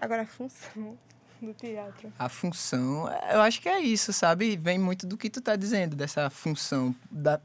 Agora, 0.00 0.22
a 0.22 0.26
função 0.26 0.96
do 1.42 1.52
teatro. 1.54 2.12
A 2.18 2.28
função, 2.28 3.08
eu 3.32 3.40
acho 3.40 3.60
que 3.60 3.68
é 3.68 3.80
isso, 3.80 4.12
sabe? 4.12 4.56
Vem 4.56 4.78
muito 4.78 5.06
do 5.06 5.16
que 5.16 5.28
tu 5.28 5.40
tá 5.40 5.56
dizendo, 5.56 5.96
dessa 5.96 6.30
função 6.30 6.94
da 7.10 7.40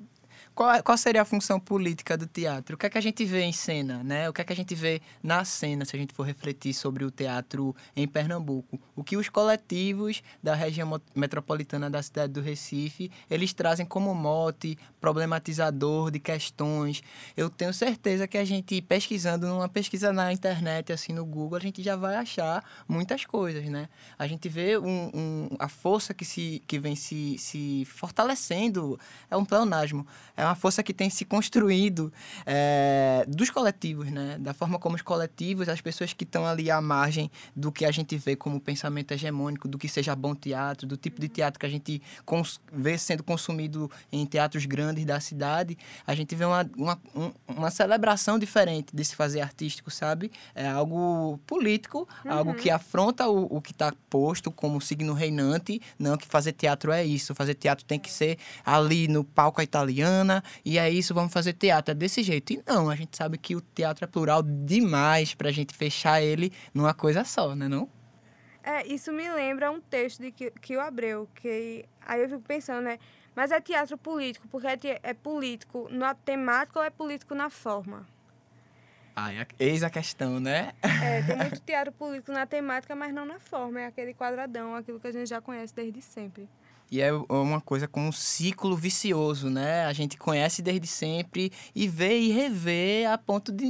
qual, 0.55 0.71
é, 0.71 0.81
qual 0.81 0.97
seria 0.97 1.21
a 1.21 1.25
função 1.25 1.59
política 1.59 2.17
do 2.17 2.27
teatro? 2.27 2.75
O 2.75 2.77
que 2.77 2.85
é 2.85 2.89
que 2.89 2.97
a 2.97 3.01
gente 3.01 3.25
vê 3.25 3.41
em 3.41 3.51
cena, 3.51 4.03
né? 4.03 4.29
O 4.29 4.33
que 4.33 4.41
é 4.41 4.43
que 4.43 4.53
a 4.53 4.55
gente 4.55 4.75
vê 4.75 5.01
na 5.21 5.43
cena, 5.43 5.83
se 5.83 5.95
a 5.95 5.99
gente 5.99 6.13
for 6.13 6.23
refletir 6.23 6.73
sobre 6.73 7.03
o 7.03 7.09
teatro 7.09 7.75
em 7.95 8.07
Pernambuco? 8.07 8.79
O 8.95 9.03
que 9.03 9.17
os 9.17 9.29
coletivos 9.29 10.21
da 10.41 10.53
região 10.53 11.01
metropolitana 11.15 11.89
da 11.89 12.01
cidade 12.03 12.33
do 12.33 12.41
Recife, 12.41 13.11
eles 13.29 13.53
trazem 13.53 13.85
como 13.85 14.13
mote, 14.13 14.77
problematizador 15.01 16.11
de 16.11 16.19
questões. 16.19 17.01
Eu 17.35 17.49
tenho 17.49 17.73
certeza 17.73 18.27
que 18.27 18.37
a 18.37 18.45
gente, 18.45 18.79
pesquisando 18.81 19.47
numa 19.47 19.67
pesquisa 19.67 20.13
na 20.13 20.31
internet, 20.31 20.93
assim, 20.93 21.13
no 21.13 21.25
Google, 21.25 21.57
a 21.57 21.61
gente 21.61 21.81
já 21.81 21.95
vai 21.95 22.15
achar 22.15 22.63
muitas 22.87 23.25
coisas, 23.25 23.65
né? 23.65 23.89
A 24.19 24.27
gente 24.27 24.47
vê 24.49 24.77
um, 24.77 25.09
um 25.13 25.49
a 25.57 25.67
força 25.67 26.13
que, 26.13 26.23
se, 26.23 26.61
que 26.67 26.77
vem 26.77 26.95
se, 26.95 27.37
se 27.39 27.85
fortalecendo, 27.85 28.99
é 29.31 29.35
um 29.35 29.45
pleonasmo, 29.45 30.05
é 30.37 30.42
é 30.43 30.45
uma 30.45 30.55
força 30.55 30.83
que 30.83 30.93
tem 30.93 31.09
se 31.09 31.25
construído 31.25 32.11
é, 32.45 33.25
dos 33.27 33.49
coletivos, 33.49 34.11
né? 34.11 34.37
Da 34.39 34.53
forma 34.53 34.77
como 34.77 34.95
os 34.95 35.01
coletivos, 35.01 35.69
as 35.69 35.81
pessoas 35.81 36.13
que 36.13 36.23
estão 36.23 36.45
ali 36.45 36.69
à 36.69 36.81
margem 36.81 37.31
do 37.55 37.71
que 37.71 37.85
a 37.85 37.91
gente 37.91 38.17
vê 38.17 38.35
como 38.35 38.59
pensamento 38.59 39.13
hegemônico, 39.13 39.67
do 39.67 39.77
que 39.77 39.87
seja 39.87 40.15
bom 40.15 40.35
teatro, 40.35 40.87
do 40.87 40.97
tipo 40.97 41.19
de 41.19 41.27
teatro 41.27 41.59
que 41.59 41.65
a 41.65 41.69
gente 41.69 42.01
vê 42.71 42.97
sendo 42.97 43.23
consumido 43.23 43.89
em 44.11 44.25
teatros 44.25 44.65
grandes 44.65 45.05
da 45.05 45.19
cidade, 45.19 45.77
a 46.05 46.13
gente 46.13 46.35
vê 46.35 46.45
uma, 46.45 46.69
uma, 46.75 46.99
uma 47.47 47.71
celebração 47.71 48.37
diferente 48.37 48.95
desse 48.95 49.15
fazer 49.15 49.41
artístico, 49.41 49.89
sabe? 49.89 50.31
É 50.53 50.67
algo 50.67 51.39
político, 51.47 52.07
uhum. 52.25 52.31
algo 52.31 52.53
que 52.53 52.69
afronta 52.69 53.27
o, 53.27 53.57
o 53.57 53.61
que 53.61 53.71
está 53.71 53.93
posto 54.09 54.51
como 54.51 54.81
signo 54.81 55.13
reinante, 55.13 55.81
não 55.97 56.17
que 56.17 56.27
fazer 56.27 56.53
teatro 56.53 56.91
é 56.91 57.05
isso, 57.05 57.33
fazer 57.33 57.55
teatro 57.55 57.85
tem 57.85 57.99
que 57.99 58.11
ser 58.11 58.37
ali 58.65 59.07
no 59.07 59.23
palco 59.23 59.61
italiana, 60.33 60.43
e 60.63 60.79
é 60.79 60.89
isso, 60.89 61.13
vamos 61.13 61.31
fazer 61.31 61.53
teatro. 61.53 61.91
É 61.91 61.95
desse 61.95 62.23
jeito. 62.23 62.53
E 62.53 62.63
não, 62.65 62.89
a 62.89 62.95
gente 62.95 63.15
sabe 63.15 63.37
que 63.37 63.55
o 63.55 63.61
teatro 63.61 64.05
é 64.05 64.07
plural 64.07 64.41
demais 64.41 65.33
pra 65.35 65.51
gente 65.51 65.75
fechar 65.75 66.21
ele 66.21 66.51
numa 66.73 66.93
coisa 66.93 67.23
só, 67.23 67.55
né 67.55 67.67
não? 67.67 67.89
É, 68.63 68.87
isso 68.87 69.11
me 69.11 69.29
lembra 69.29 69.69
um 69.69 69.81
texto 69.81 70.21
de 70.21 70.31
que, 70.31 70.49
que 70.51 70.77
o 70.77 70.81
Abreu, 70.81 71.27
que 71.35 71.85
aí 72.05 72.21
eu 72.21 72.29
fico 72.29 72.41
pensando, 72.41 72.81
né? 72.81 72.97
Mas 73.35 73.51
é 73.51 73.59
teatro 73.59 73.97
político, 73.97 74.47
porque 74.47 74.67
é, 74.67 74.99
é 75.03 75.13
político 75.13 75.87
na 75.91 76.13
temática 76.13 76.79
ou 76.79 76.85
é 76.85 76.89
político 76.89 77.35
na 77.35 77.49
forma? 77.49 78.07
Ah, 79.15 79.29
eis 79.59 79.83
a 79.83 79.89
questão, 79.89 80.39
né? 80.39 80.71
É, 80.81 81.21
tem 81.27 81.35
muito 81.35 81.59
teatro 81.59 81.91
político 81.91 82.31
na 82.31 82.45
temática, 82.45 82.95
mas 82.95 83.13
não 83.13 83.25
na 83.25 83.39
forma. 83.39 83.81
É 83.81 83.87
aquele 83.87 84.13
quadradão, 84.13 84.75
aquilo 84.75 84.99
que 84.99 85.07
a 85.07 85.11
gente 85.11 85.27
já 85.27 85.41
conhece 85.41 85.75
desde 85.75 86.01
sempre. 86.01 86.47
E 86.93 87.01
é 87.01 87.11
uma 87.11 87.59
coisa 87.59 87.87
como 87.87 88.09
um 88.09 88.11
ciclo 88.11 88.77
vicioso, 88.77 89.49
né? 89.49 89.83
A 89.85 89.93
gente 89.93 90.15
conhece 90.15 90.61
desde 90.61 90.85
sempre 90.85 91.51
e 91.73 91.87
vê 91.87 92.19
e 92.19 92.31
revê 92.31 93.07
a 93.11 93.17
ponto 93.17 93.51
de 93.51 93.65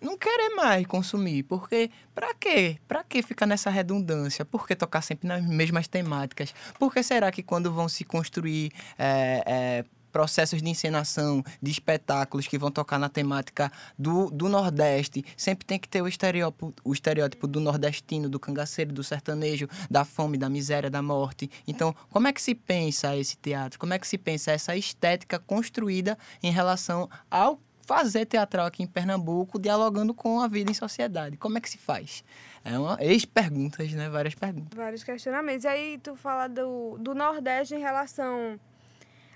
não 0.00 0.16
querer 0.16 0.54
mais 0.54 0.86
consumir. 0.86 1.42
Porque, 1.42 1.90
pra 2.14 2.32
quê? 2.32 2.78
Pra 2.88 3.04
que 3.04 3.20
ficar 3.20 3.44
nessa 3.44 3.68
redundância? 3.68 4.46
Por 4.46 4.66
que 4.66 4.74
tocar 4.74 5.02
sempre 5.02 5.28
nas 5.28 5.46
mesmas 5.46 5.88
temáticas? 5.88 6.54
Por 6.78 6.90
que 6.90 7.02
será 7.02 7.30
que 7.30 7.42
quando 7.42 7.70
vão 7.70 7.86
se 7.86 8.02
construir 8.02 8.72
é, 8.98 9.42
é, 9.44 9.84
processos 10.12 10.62
de 10.62 10.68
encenação, 10.68 11.42
de 11.60 11.70
espetáculos 11.70 12.46
que 12.46 12.58
vão 12.58 12.70
tocar 12.70 12.98
na 12.98 13.08
temática 13.08 13.70
do, 13.98 14.30
do 14.30 14.48
Nordeste, 14.48 15.24
sempre 15.36 15.66
tem 15.66 15.78
que 15.78 15.88
ter 15.88 16.02
o 16.02 16.08
estereótipo, 16.08 16.74
o 16.84 16.92
estereótipo 16.92 17.46
do 17.46 17.60
nordestino, 17.60 18.28
do 18.28 18.40
cangaceiro, 18.40 18.92
do 18.92 19.04
sertanejo, 19.04 19.68
da 19.90 20.04
fome, 20.04 20.38
da 20.38 20.48
miséria, 20.48 20.90
da 20.90 21.02
morte. 21.02 21.50
Então, 21.66 21.94
como 22.10 22.28
é 22.28 22.32
que 22.32 22.42
se 22.42 22.54
pensa 22.54 23.16
esse 23.16 23.36
teatro? 23.36 23.78
Como 23.78 23.94
é 23.94 23.98
que 23.98 24.06
se 24.06 24.18
pensa 24.18 24.52
essa 24.52 24.76
estética 24.76 25.38
construída 25.38 26.18
em 26.42 26.50
relação 26.50 27.08
ao 27.30 27.60
fazer 27.88 28.26
teatral 28.26 28.66
aqui 28.66 28.82
em 28.82 28.86
Pernambuco, 28.86 29.58
dialogando 29.58 30.12
com 30.12 30.40
a 30.40 30.46
vida 30.46 30.70
em 30.70 30.74
sociedade? 30.74 31.38
Como 31.38 31.56
é 31.56 31.60
que 31.60 31.70
se 31.70 31.78
faz? 31.78 32.22
É 32.62 32.78
uma 32.78 32.98
ex-perguntas, 33.00 33.90
né? 33.92 34.10
Várias 34.10 34.34
perguntas. 34.34 34.76
Vários 34.76 35.02
questionamentos. 35.02 35.64
E 35.64 35.68
aí, 35.68 35.98
tu 35.98 36.14
fala 36.14 36.48
do, 36.48 36.98
do 36.98 37.14
Nordeste 37.14 37.74
em 37.74 37.80
relação 37.80 38.60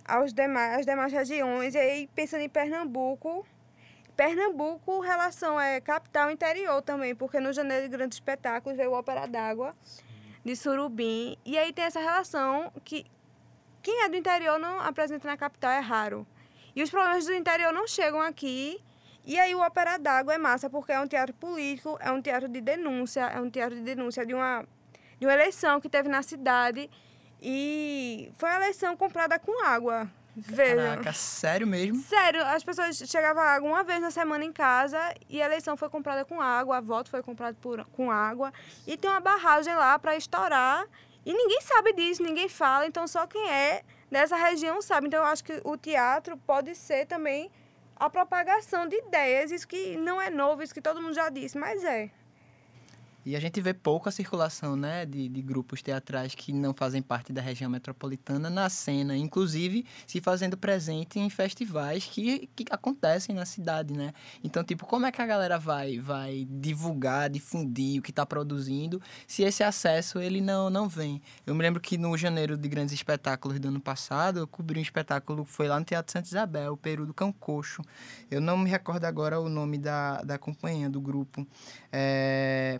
aos 0.04 0.32
demais, 0.32 0.80
às 0.80 0.86
demais 0.86 1.12
regiões. 1.12 1.74
E 1.74 1.78
aí, 1.78 2.08
pensando 2.14 2.42
em 2.42 2.48
Pernambuco, 2.48 3.46
Pernambuco, 4.16 5.00
relação 5.00 5.58
é 5.58 5.80
capital 5.80 6.30
interior 6.30 6.82
também, 6.82 7.14
porque 7.14 7.40
no 7.40 7.52
Janeiro 7.52 7.88
de 7.88 7.96
Grandes 7.96 8.16
Espetáculos 8.16 8.76
veio 8.76 8.92
Ópera 8.92 9.26
d'Água, 9.26 9.74
de 10.44 10.54
Surubim. 10.54 11.36
E 11.44 11.56
aí 11.58 11.72
tem 11.72 11.84
essa 11.84 12.00
relação 12.00 12.70
que 12.84 13.06
quem 13.82 14.04
é 14.04 14.08
do 14.08 14.16
interior 14.16 14.58
não 14.58 14.80
apresenta 14.80 15.26
na 15.26 15.36
capital, 15.36 15.72
é 15.72 15.80
raro. 15.80 16.26
E 16.76 16.82
os 16.82 16.90
problemas 16.90 17.24
do 17.24 17.34
interior 17.34 17.72
não 17.72 17.86
chegam 17.86 18.20
aqui. 18.20 18.80
E 19.24 19.38
aí 19.38 19.54
o 19.54 19.60
Ópera 19.60 19.98
d'Água 19.98 20.34
é 20.34 20.38
massa, 20.38 20.68
porque 20.68 20.92
é 20.92 21.00
um 21.00 21.06
teatro 21.06 21.34
político, 21.34 21.96
é 22.00 22.10
um 22.10 22.20
teatro 22.20 22.48
de 22.48 22.60
denúncia, 22.60 23.22
é 23.22 23.40
um 23.40 23.48
teatro 23.48 23.76
de 23.76 23.82
denúncia 23.82 24.26
de 24.26 24.34
uma, 24.34 24.64
de 25.18 25.26
uma 25.26 25.32
eleição 25.32 25.80
que 25.80 25.88
teve 25.88 26.08
na 26.08 26.22
cidade 26.22 26.90
e 27.42 28.32
foi 28.36 28.48
a 28.48 28.56
eleição 28.56 28.96
comprada 28.96 29.38
com 29.38 29.64
água. 29.64 30.08
Veja. 30.34 30.76
Caraca, 30.76 31.12
sério 31.12 31.66
mesmo? 31.66 32.00
Sério, 32.02 32.42
as 32.46 32.64
pessoas 32.64 32.96
chegavam 32.96 33.42
água 33.42 33.68
uma 33.68 33.84
vez 33.84 34.00
na 34.00 34.10
semana 34.10 34.44
em 34.44 34.52
casa 34.52 34.98
e 35.28 35.42
a 35.42 35.44
eleição 35.44 35.76
foi 35.76 35.90
comprada 35.90 36.24
com 36.24 36.40
água, 36.40 36.78
a 36.78 36.80
voto 36.80 37.10
foi 37.10 37.22
comprado 37.22 37.56
por, 37.56 37.84
com 37.86 38.10
água 38.10 38.50
e 38.86 38.96
tem 38.96 39.10
uma 39.10 39.20
barragem 39.20 39.74
lá 39.74 39.98
para 39.98 40.16
estourar 40.16 40.86
e 41.24 41.34
ninguém 41.34 41.60
sabe 41.60 41.92
disso, 41.92 42.22
ninguém 42.22 42.48
fala, 42.48 42.86
então 42.86 43.06
só 43.06 43.26
quem 43.26 43.46
é 43.50 43.82
dessa 44.10 44.36
região 44.36 44.80
sabe. 44.80 45.08
Então 45.08 45.20
eu 45.20 45.26
acho 45.26 45.44
que 45.44 45.60
o 45.64 45.76
teatro 45.76 46.36
pode 46.38 46.74
ser 46.74 47.06
também 47.06 47.50
a 47.96 48.08
propagação 48.08 48.88
de 48.88 48.96
ideias, 48.96 49.50
isso 49.50 49.68
que 49.68 49.96
não 49.96 50.20
é 50.20 50.30
novo, 50.30 50.62
isso 50.62 50.72
que 50.72 50.80
todo 50.80 51.00
mundo 51.00 51.14
já 51.14 51.28
disse, 51.28 51.58
mas 51.58 51.84
é. 51.84 52.10
E 53.24 53.36
a 53.36 53.40
gente 53.40 53.60
vê 53.60 53.72
pouca 53.72 54.10
circulação 54.10 54.74
né, 54.74 55.06
de, 55.06 55.28
de, 55.28 55.42
grupos 55.42 55.80
teatrais 55.80 56.34
que 56.34 56.52
não 56.52 56.74
fazem 56.74 57.00
parte 57.00 57.32
da 57.32 57.40
região 57.40 57.70
metropolitana 57.70 58.50
na 58.50 58.68
cena, 58.68 59.16
inclusive 59.16 59.86
se 60.06 60.20
fazendo 60.20 60.56
presente 60.56 61.20
em 61.20 61.30
festivais 61.30 62.04
que, 62.04 62.48
que 62.54 62.64
acontecem 62.70 63.34
na 63.34 63.44
cidade, 63.44 63.94
né? 63.94 64.12
Então, 64.42 64.64
tipo, 64.64 64.86
como 64.86 65.06
é 65.06 65.12
que 65.12 65.22
a 65.22 65.26
galera 65.26 65.58
vai, 65.58 65.98
vai 65.98 66.46
divulgar, 66.50 67.30
difundir 67.30 68.00
o 68.00 68.02
que 68.02 68.10
está 68.10 68.26
produzindo 68.26 69.00
se 69.26 69.42
esse 69.42 69.62
acesso 69.62 70.18
ele 70.18 70.40
não, 70.40 70.68
não 70.68 70.88
vem? 70.88 71.22
Eu 71.46 71.54
me 71.54 71.62
lembro 71.62 71.80
que 71.80 71.96
no 71.96 72.16
janeiro 72.16 72.56
de 72.56 72.68
grandes 72.68 72.92
espetáculos 72.92 73.60
do 73.60 73.68
ano 73.68 73.80
passado, 73.80 74.40
eu 74.40 74.46
cobri 74.46 74.80
um 74.80 74.82
espetáculo 74.82 75.44
que 75.44 75.50
foi 75.50 75.68
lá 75.68 75.78
no 75.78 75.84
Teatro 75.84 76.12
Santa 76.12 76.26
Isabel, 76.26 76.72
o 76.72 76.76
Peru 76.76 77.06
do 77.06 77.14
Cão 77.14 77.32
Coxo. 77.32 77.82
Eu 78.30 78.40
não 78.40 78.58
me 78.58 78.68
recordo 78.68 79.04
agora 79.04 79.38
o 79.40 79.48
nome 79.48 79.78
da, 79.78 80.22
da 80.22 80.38
companhia, 80.38 80.90
do 80.90 81.00
grupo. 81.00 81.46
É... 81.92 82.78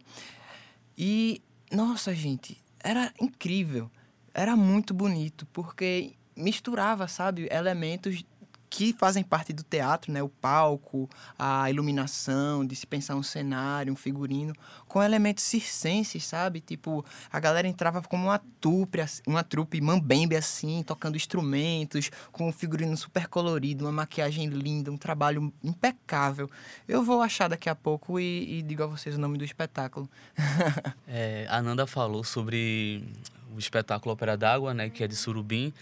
E, 1.04 1.42
nossa, 1.72 2.14
gente, 2.14 2.56
era 2.78 3.12
incrível. 3.20 3.90
Era 4.32 4.54
muito 4.54 4.94
bonito, 4.94 5.44
porque 5.52 6.12
misturava, 6.36 7.08
sabe, 7.08 7.48
elementos 7.50 8.24
que 8.72 8.94
fazem 8.94 9.22
parte 9.22 9.52
do 9.52 9.62
teatro, 9.62 10.10
né? 10.10 10.22
O 10.22 10.30
palco, 10.30 11.06
a 11.38 11.68
iluminação, 11.68 12.64
de 12.64 12.74
se 12.74 12.86
pensar 12.86 13.14
um 13.16 13.22
cenário, 13.22 13.92
um 13.92 13.96
figurino, 13.96 14.54
com 14.88 15.02
elementos 15.02 15.44
circenses, 15.44 16.24
sabe? 16.24 16.58
Tipo, 16.58 17.04
a 17.30 17.38
galera 17.38 17.68
entrava 17.68 18.00
como 18.00 18.28
uma 18.28 18.40
trupe, 18.62 18.98
uma 19.26 19.44
trupe 19.44 19.78
mambembe 19.78 20.34
assim, 20.36 20.82
tocando 20.82 21.16
instrumentos, 21.16 22.10
com 22.32 22.48
um 22.48 22.52
figurino 22.52 22.96
super 22.96 23.28
colorido, 23.28 23.84
uma 23.84 23.92
maquiagem 23.92 24.46
linda, 24.46 24.90
um 24.90 24.96
trabalho 24.96 25.52
impecável. 25.62 26.50
Eu 26.88 27.04
vou 27.04 27.20
achar 27.20 27.48
daqui 27.48 27.68
a 27.68 27.74
pouco 27.74 28.18
e, 28.18 28.60
e 28.60 28.62
digo 28.62 28.84
a 28.84 28.86
vocês 28.86 29.16
o 29.16 29.20
nome 29.20 29.36
do 29.36 29.44
espetáculo. 29.44 30.08
é, 31.06 31.46
a 31.50 31.60
Nanda 31.60 31.86
falou 31.86 32.24
sobre 32.24 33.06
o 33.54 33.58
espetáculo 33.58 34.14
Ópera 34.14 34.34
d'Água, 34.34 34.72
né, 34.72 34.88
que 34.88 35.04
é 35.04 35.06
de 35.06 35.14
Surubim, 35.14 35.74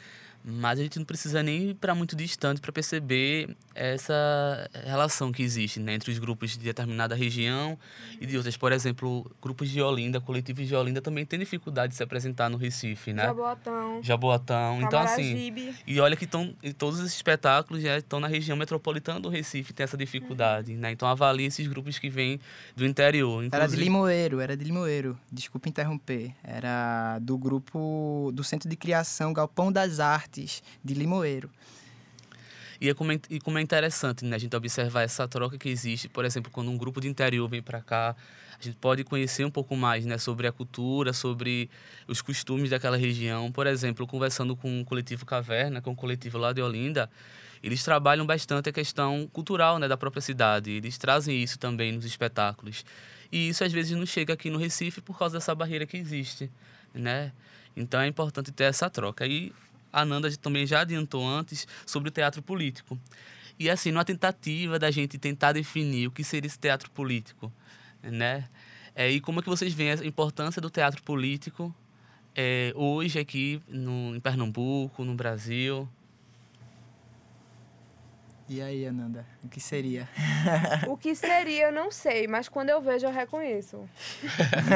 mas 0.45 0.79
a 0.79 0.83
gente 0.83 0.99
não 0.99 1.05
precisa 1.05 1.43
nem 1.43 1.71
ir 1.71 1.75
para 1.75 1.95
muito 1.95 2.17
distante 2.17 2.61
para 2.61 2.73
perceber 2.73 3.57
essa 3.75 4.69
relação 4.85 5.31
que 5.31 5.43
existe 5.43 5.79
né, 5.79 5.95
entre 5.95 6.11
os 6.11 6.19
grupos 6.19 6.53
de 6.53 6.59
determinada 6.59 7.15
região 7.15 7.79
e 8.21 8.27
de 8.27 8.37
outras. 8.37 8.57
Por 8.57 8.73
exemplo, 8.73 9.31
grupos 9.41 9.69
de 9.69 9.83
Olinda, 9.83 10.21
coletivos 10.21 10.67
de 10.67 10.75
Olinda 10.75 11.01
também 11.01 11.27
têm 11.27 11.39
dificuldade 11.39 11.91
de 11.91 11.97
se 11.97 12.03
apresentar 12.03 12.49
no 12.49 12.57
Recife, 12.57 13.13
né? 13.13 13.25
Jaboatão. 13.25 14.03
Jaboatão. 14.03 14.83
Então, 14.83 15.01
assim. 15.01 15.75
E 15.87 16.01
olha 16.01 16.17
que 16.17 16.27
tão, 16.27 16.55
todos 16.79 17.01
esses 17.01 17.15
espetáculos 17.15 17.83
já 17.83 17.99
estão 17.99 18.19
na 18.19 18.27
região 18.27 18.57
metropolitana 18.57 19.21
do 19.21 19.29
Recife, 19.29 19.73
tem 19.73 19.85
essa 19.85 19.97
dificuldade, 19.97 20.73
uhum. 20.73 20.81
né? 20.81 20.91
Então, 20.91 21.07
avalie 21.09 21.47
esses 21.47 21.67
grupos 21.67 21.99
que 21.99 22.09
vêm 22.09 22.41
do 22.75 22.87
interior. 22.87 23.45
Inclusive... 23.45 23.57
Era 23.57 23.69
de 23.69 23.77
Limoeiro, 23.77 24.41
era 24.41 24.57
de 24.57 24.65
Limoeiro. 24.65 25.19
Desculpa 25.31 25.69
interromper. 25.69 26.35
Era 26.43 27.19
do 27.21 27.37
grupo 27.37 28.31
do 28.35 28.43
Centro 28.43 28.69
de 28.69 28.77
Criação 28.77 29.33
Galpão 29.33 29.71
das 29.71 30.01
Artes 30.01 30.30
artes 30.31 30.63
de 30.85 30.95
Limoeiro. 30.95 31.51
E, 32.81 32.89
é 32.89 32.95
como 32.95 33.13
é, 33.13 33.21
e 33.29 33.39
como 33.41 33.59
é 33.59 33.61
interessante 33.61 34.25
né, 34.25 34.37
a 34.37 34.39
gente 34.39 34.57
observar 34.57 35.03
essa 35.03 35.29
troca 35.29 35.59
que 35.59 35.69
existe, 35.69 36.09
por 36.09 36.25
exemplo, 36.25 36.51
quando 36.51 36.71
um 36.71 36.79
grupo 36.79 36.99
de 36.99 37.09
interior 37.09 37.47
vem 37.47 37.61
para 37.61 37.83
cá, 37.83 38.17
a 38.59 38.63
gente 38.63 38.77
pode 38.77 39.05
conhecer 39.05 39.45
um 39.45 39.51
pouco 39.51 39.77
mais 39.77 40.07
né, 40.07 40.17
sobre 40.17 40.47
a 40.47 40.53
cultura, 40.53 41.13
sobre 41.13 41.69
os 42.09 42.23
costumes 42.23 42.71
daquela 42.71 42.97
região. 42.97 43.53
Por 43.53 43.67
exemplo, 43.67 44.07
conversando 44.07 44.57
com 44.57 44.81
o 44.81 44.85
coletivo 44.85 45.27
Caverna, 45.27 45.83
com 45.83 45.91
o 45.91 45.97
coletivo 45.97 46.39
lá 46.39 46.55
de 46.55 46.63
Olinda, 46.63 47.11
eles 47.63 47.85
trabalham 47.85 48.25
bastante 48.25 48.71
a 48.71 48.73
questão 48.73 49.29
cultural 49.31 49.79
né, 49.79 49.87
da 49.87 49.97
própria 49.97 50.23
cidade. 50.23 50.71
Eles 50.71 50.97
trazem 50.97 51.43
isso 51.43 51.59
também 51.59 51.93
nos 51.93 52.07
espetáculos. 52.07 52.83
E 53.31 53.51
isso 53.51 53.63
às 53.63 53.73
vezes 53.73 53.95
não 53.95 54.07
chega 54.07 54.33
aqui 54.33 54.49
no 54.49 54.59
Recife 54.59 55.03
por 55.03 55.19
causa 55.19 55.37
dessa 55.37 55.55
barreira 55.55 55.85
que 55.85 55.99
existe, 55.99 56.51
né? 56.95 57.31
Então 57.77 58.01
é 58.01 58.07
importante 58.07 58.51
ter 58.51 58.65
essa 58.65 58.91
troca. 58.91 59.27
E 59.27 59.53
a 59.93 60.05
Nanda 60.05 60.31
também 60.37 60.67
já 60.67 60.81
adiantou 60.81 61.27
antes 61.27 61.67
sobre 61.87 62.09
o 62.09 62.13
teatro 62.13 62.43
político. 62.43 62.99
E 63.59 63.69
assim, 63.69 63.91
numa 63.91 64.05
tentativa 64.05 64.79
da 64.79 64.91
gente 64.91 65.19
tentar 65.19 65.53
definir 65.53 66.07
o 66.07 66.11
que 66.11 66.25
seria 66.25 66.47
esse 66.47 66.59
teatro 66.59 66.91
político, 66.91 67.53
né? 68.03 68.49
É, 68.95 69.11
e 69.11 69.21
como 69.21 69.41
é 69.41 69.43
que 69.43 69.49
vocês 69.49 69.73
veem 69.73 69.93
a 69.93 69.95
importância 70.05 70.61
do 70.61 70.71
teatro 70.71 71.03
político 71.03 71.75
é, 72.35 72.73
hoje 72.75 73.19
aqui 73.19 73.61
no, 73.69 74.17
em 74.17 74.21
Pernambuco, 74.21 75.05
no 75.05 75.15
Brasil? 75.15 75.89
E 78.49 78.61
aí, 78.61 78.85
Ananda, 78.85 79.25
o 79.45 79.49
que 79.49 79.61
seria? 79.61 80.09
O 80.89 80.97
que 80.97 81.15
seria, 81.15 81.67
eu 81.67 81.73
não 81.73 81.91
sei, 81.93 82.27
mas 82.27 82.49
quando 82.49 82.71
eu 82.71 82.81
vejo, 82.81 83.07
eu 83.07 83.13
reconheço. 83.13 83.89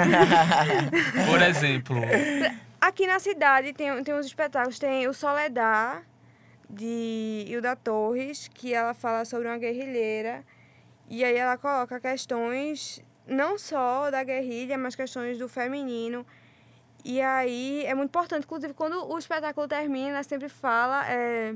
Por 1.27 1.43
exemplo. 1.43 1.97
Aqui 2.85 3.07
na 3.07 3.19
cidade 3.19 3.73
tem, 3.73 4.05
tem 4.05 4.15
uns 4.15 4.27
espetáculos, 4.27 4.79
tem 4.79 5.09
o 5.09 5.15
Soledad, 5.15 6.05
de 6.69 7.47
Hilda 7.49 7.75
Torres, 7.75 8.47
que 8.53 8.75
ela 8.75 8.93
fala 8.93 9.25
sobre 9.25 9.49
uma 9.49 9.57
guerrilheira. 9.57 10.45
E 11.09 11.25
aí 11.25 11.35
ela 11.35 11.57
coloca 11.57 11.99
questões 11.99 13.03
não 13.27 13.57
só 13.57 14.11
da 14.11 14.23
guerrilha, 14.23 14.77
mas 14.77 14.95
questões 14.95 15.39
do 15.39 15.49
feminino. 15.49 16.27
E 17.03 17.23
aí 17.23 17.87
é 17.87 17.95
muito 17.95 18.11
importante, 18.11 18.45
inclusive 18.45 18.75
quando 18.75 19.11
o 19.11 19.17
espetáculo 19.17 19.67
termina, 19.67 20.23
sempre 20.23 20.51
fala 20.51 21.11
é, 21.11 21.55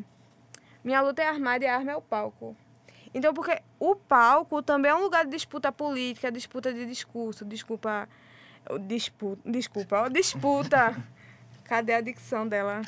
minha 0.82 1.02
luta 1.02 1.20
é 1.20 1.28
armada 1.28 1.62
e 1.62 1.68
a 1.68 1.76
arma 1.76 1.92
é 1.92 1.96
o 1.96 2.00
palco. 2.00 2.56
Então, 3.12 3.34
porque 3.34 3.60
o 3.78 3.94
palco 3.94 4.62
também 4.62 4.90
é 4.90 4.94
um 4.94 5.02
lugar 5.02 5.26
de 5.26 5.32
disputa 5.32 5.70
política, 5.70 6.32
disputa 6.32 6.72
de 6.72 6.86
discurso, 6.86 7.44
desculpa, 7.44 8.08
disputa, 8.80 9.42
desculpa, 9.44 10.08
disputa 10.08 11.17
Cadê 11.68 11.92
a 11.92 12.00
dicção 12.00 12.48
dela? 12.48 12.80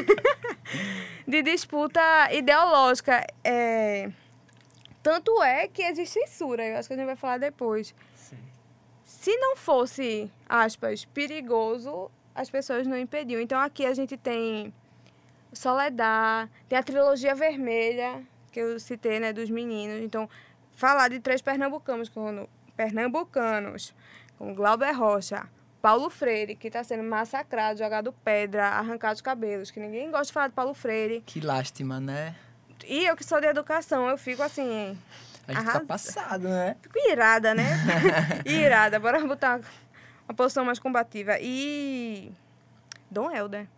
de 1.28 1.42
disputa 1.42 2.00
ideológica. 2.32 3.24
É... 3.44 4.10
Tanto 5.02 5.42
é 5.42 5.68
que 5.68 5.82
existe 5.82 6.20
censura, 6.20 6.64
eu 6.64 6.78
acho 6.78 6.88
que 6.88 6.94
a 6.94 6.96
gente 6.96 7.06
vai 7.06 7.16
falar 7.16 7.36
depois. 7.36 7.94
Sim. 8.14 8.38
Se 9.04 9.36
não 9.36 9.54
fosse, 9.56 10.32
aspas, 10.48 11.04
perigoso, 11.04 12.10
as 12.34 12.48
pessoas 12.48 12.86
não 12.86 12.96
impediam. 12.96 13.38
Então 13.38 13.60
aqui 13.60 13.84
a 13.84 13.92
gente 13.92 14.16
tem 14.16 14.72
Soledad, 15.52 16.48
tem 16.66 16.78
a 16.78 16.82
trilogia 16.82 17.34
vermelha, 17.34 18.22
que 18.50 18.60
eu 18.60 18.80
citei, 18.80 19.20
né, 19.20 19.32
dos 19.32 19.50
meninos. 19.50 20.00
Então, 20.00 20.28
falar 20.72 21.08
de 21.08 21.20
três 21.20 21.42
pernambucanos, 21.42 22.08
como 22.08 22.48
pernambucanos, 22.76 23.94
como 24.38 24.54
Glauber 24.54 24.92
Rocha, 24.92 25.46
Paulo 25.84 26.08
Freire, 26.08 26.56
que 26.56 26.68
está 26.68 26.82
sendo 26.82 27.02
massacrado, 27.02 27.78
jogado 27.78 28.10
pedra, 28.10 28.68
arrancado 28.68 29.16
os 29.16 29.20
cabelos, 29.20 29.70
que 29.70 29.78
ninguém 29.78 30.10
gosta 30.10 30.28
de 30.28 30.32
falar 30.32 30.48
de 30.48 30.54
Paulo 30.54 30.72
Freire. 30.72 31.22
Que 31.26 31.42
lástima, 31.42 32.00
né? 32.00 32.34
E 32.86 33.04
eu 33.04 33.14
que 33.14 33.22
sou 33.22 33.38
de 33.38 33.48
educação, 33.48 34.08
eu 34.08 34.16
fico 34.16 34.42
assim. 34.42 34.98
A 35.46 35.52
gente 35.52 35.60
arras... 35.60 35.74
tá 35.74 35.80
passado, 35.80 36.48
né? 36.48 36.74
Fico 36.80 36.98
irada, 37.10 37.52
né? 37.54 37.64
irada. 38.46 38.98
Bora 38.98 39.20
botar 39.26 39.60
uma 40.26 40.34
posição 40.34 40.64
mais 40.64 40.78
combativa. 40.78 41.36
E. 41.38 42.32
Dom 43.10 43.30
Helder. 43.30 43.68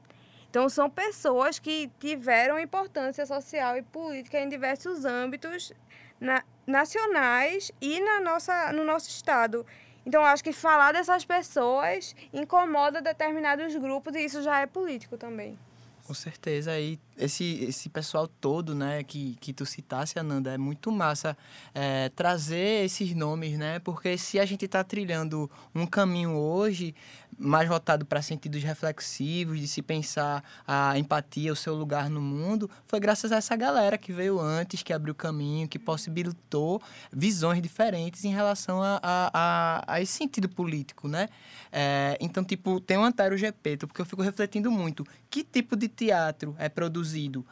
Então, 0.49 0.69
são 0.69 0.89
pessoas 0.89 1.59
que 1.59 1.91
tiveram 1.99 2.57
importância 2.57 3.27
social 3.27 3.77
e 3.77 3.83
política 3.83 4.39
em 4.39 4.49
diversos 4.49 5.05
âmbitos 5.05 5.73
na, 6.21 6.45
nacionais 6.65 7.73
e 7.81 7.99
na 7.99 8.21
nossa, 8.21 8.73
no 8.73 8.85
nosso 8.85 9.09
estado. 9.09 9.67
Então, 10.07 10.23
eu 10.23 10.27
acho 10.29 10.45
que 10.45 10.53
falar 10.53 10.93
dessas 10.93 11.25
pessoas 11.25 12.15
incomoda 12.33 13.03
determinados 13.03 13.75
grupos 13.75 14.15
e 14.15 14.25
isso 14.25 14.41
já 14.41 14.61
é 14.61 14.67
político 14.67 15.19
também. 15.19 15.59
Com 16.05 16.15
certeza. 16.15 16.71
aí 16.71 17.01
esse, 17.19 17.65
esse 17.65 17.89
pessoal 17.89 18.29
todo, 18.29 18.75
né, 18.75 19.03
que, 19.03 19.37
que 19.41 19.53
tu 19.53 19.65
citasse, 19.65 20.19
Ananda, 20.19 20.53
é 20.53 20.59
muito 20.59 20.93
massa 20.93 21.37
é, 21.75 22.09
trazer 22.11 22.85
esses 22.85 23.15
nomes, 23.15 23.59
né? 23.59 23.79
Porque 23.79 24.19
se 24.19 24.39
a 24.39 24.45
gente 24.45 24.65
está 24.65 24.85
trilhando 24.85 25.51
um 25.75 25.87
caminho 25.87 26.37
hoje 26.37 26.95
mais 27.39 27.69
voltado 27.69 28.05
para 28.07 28.23
sentidos 28.23 28.63
reflexivos, 28.63 29.61
de 29.61 29.69
se 29.69 29.83
pensar 29.83 30.43
a 30.67 30.99
empatia, 30.99 31.53
o 31.53 31.57
seu 31.57 31.75
lugar 31.75 32.09
no 32.09 32.21
mundo, 32.21 32.71
foi 32.87 32.99
graças 32.99 33.31
a 33.31 33.37
essa 33.37 33.55
galera 33.57 33.99
que 33.99 34.13
veio 34.13 34.41
antes, 34.41 34.83
que 34.83 34.93
abriu 34.93 35.15
caminho, 35.15 35.69
que 35.69 35.79
possibilitou 35.79 36.81
visões 37.13 37.61
diferentes 37.61 38.25
em 38.25 38.33
relação 38.33 38.83
a, 38.83 38.99
a, 39.03 39.31
a, 39.35 39.95
a 39.95 40.01
esse 40.01 40.13
sentido 40.13 40.49
político, 40.49 41.09
né? 41.09 41.29
É, 41.71 42.17
então, 42.21 42.43
tipo, 42.43 42.81
tem 42.81 42.97
um 42.97 43.05
Antero 43.05 43.37
Gepeto, 43.37 43.87
porque 43.87 44.01
eu 44.01 44.07
fico 44.07 44.23
refletindo 44.23 44.71
muito. 44.71 45.07
Que 45.29 45.45
tipo 45.45 45.77
de 45.77 45.89
teatro 45.89 46.55
é 46.59 46.69
produzido 46.69 47.06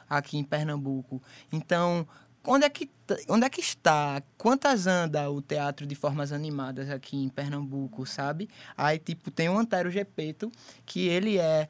aqui 0.09 0.37
em 0.39 0.45
Pernambuco? 0.45 1.23
Então, 1.53 2.07
onde 2.45 2.65
é 2.65 2.71
que 2.71 2.91
onde 3.29 3.47
é 3.47 3.51
que 3.51 3.61
está? 3.61 4.23
Quantas 4.37 4.87
anda 4.87 5.31
o 5.31 5.43
teatro 5.43 5.87
de 5.87 5.95
formas 5.95 6.33
animadas 6.33 6.91
aqui 6.91 7.17
em 7.17 7.29
Pernambuco, 7.29 8.07
sabe? 8.07 8.49
Aí 8.77 8.99
tipo 8.99 9.31
tem 9.31 9.49
o 9.49 9.59
Antero 9.59 9.91
Gepeto, 9.91 10.51
que 10.85 11.09
ele 11.09 11.39
é 11.39 11.69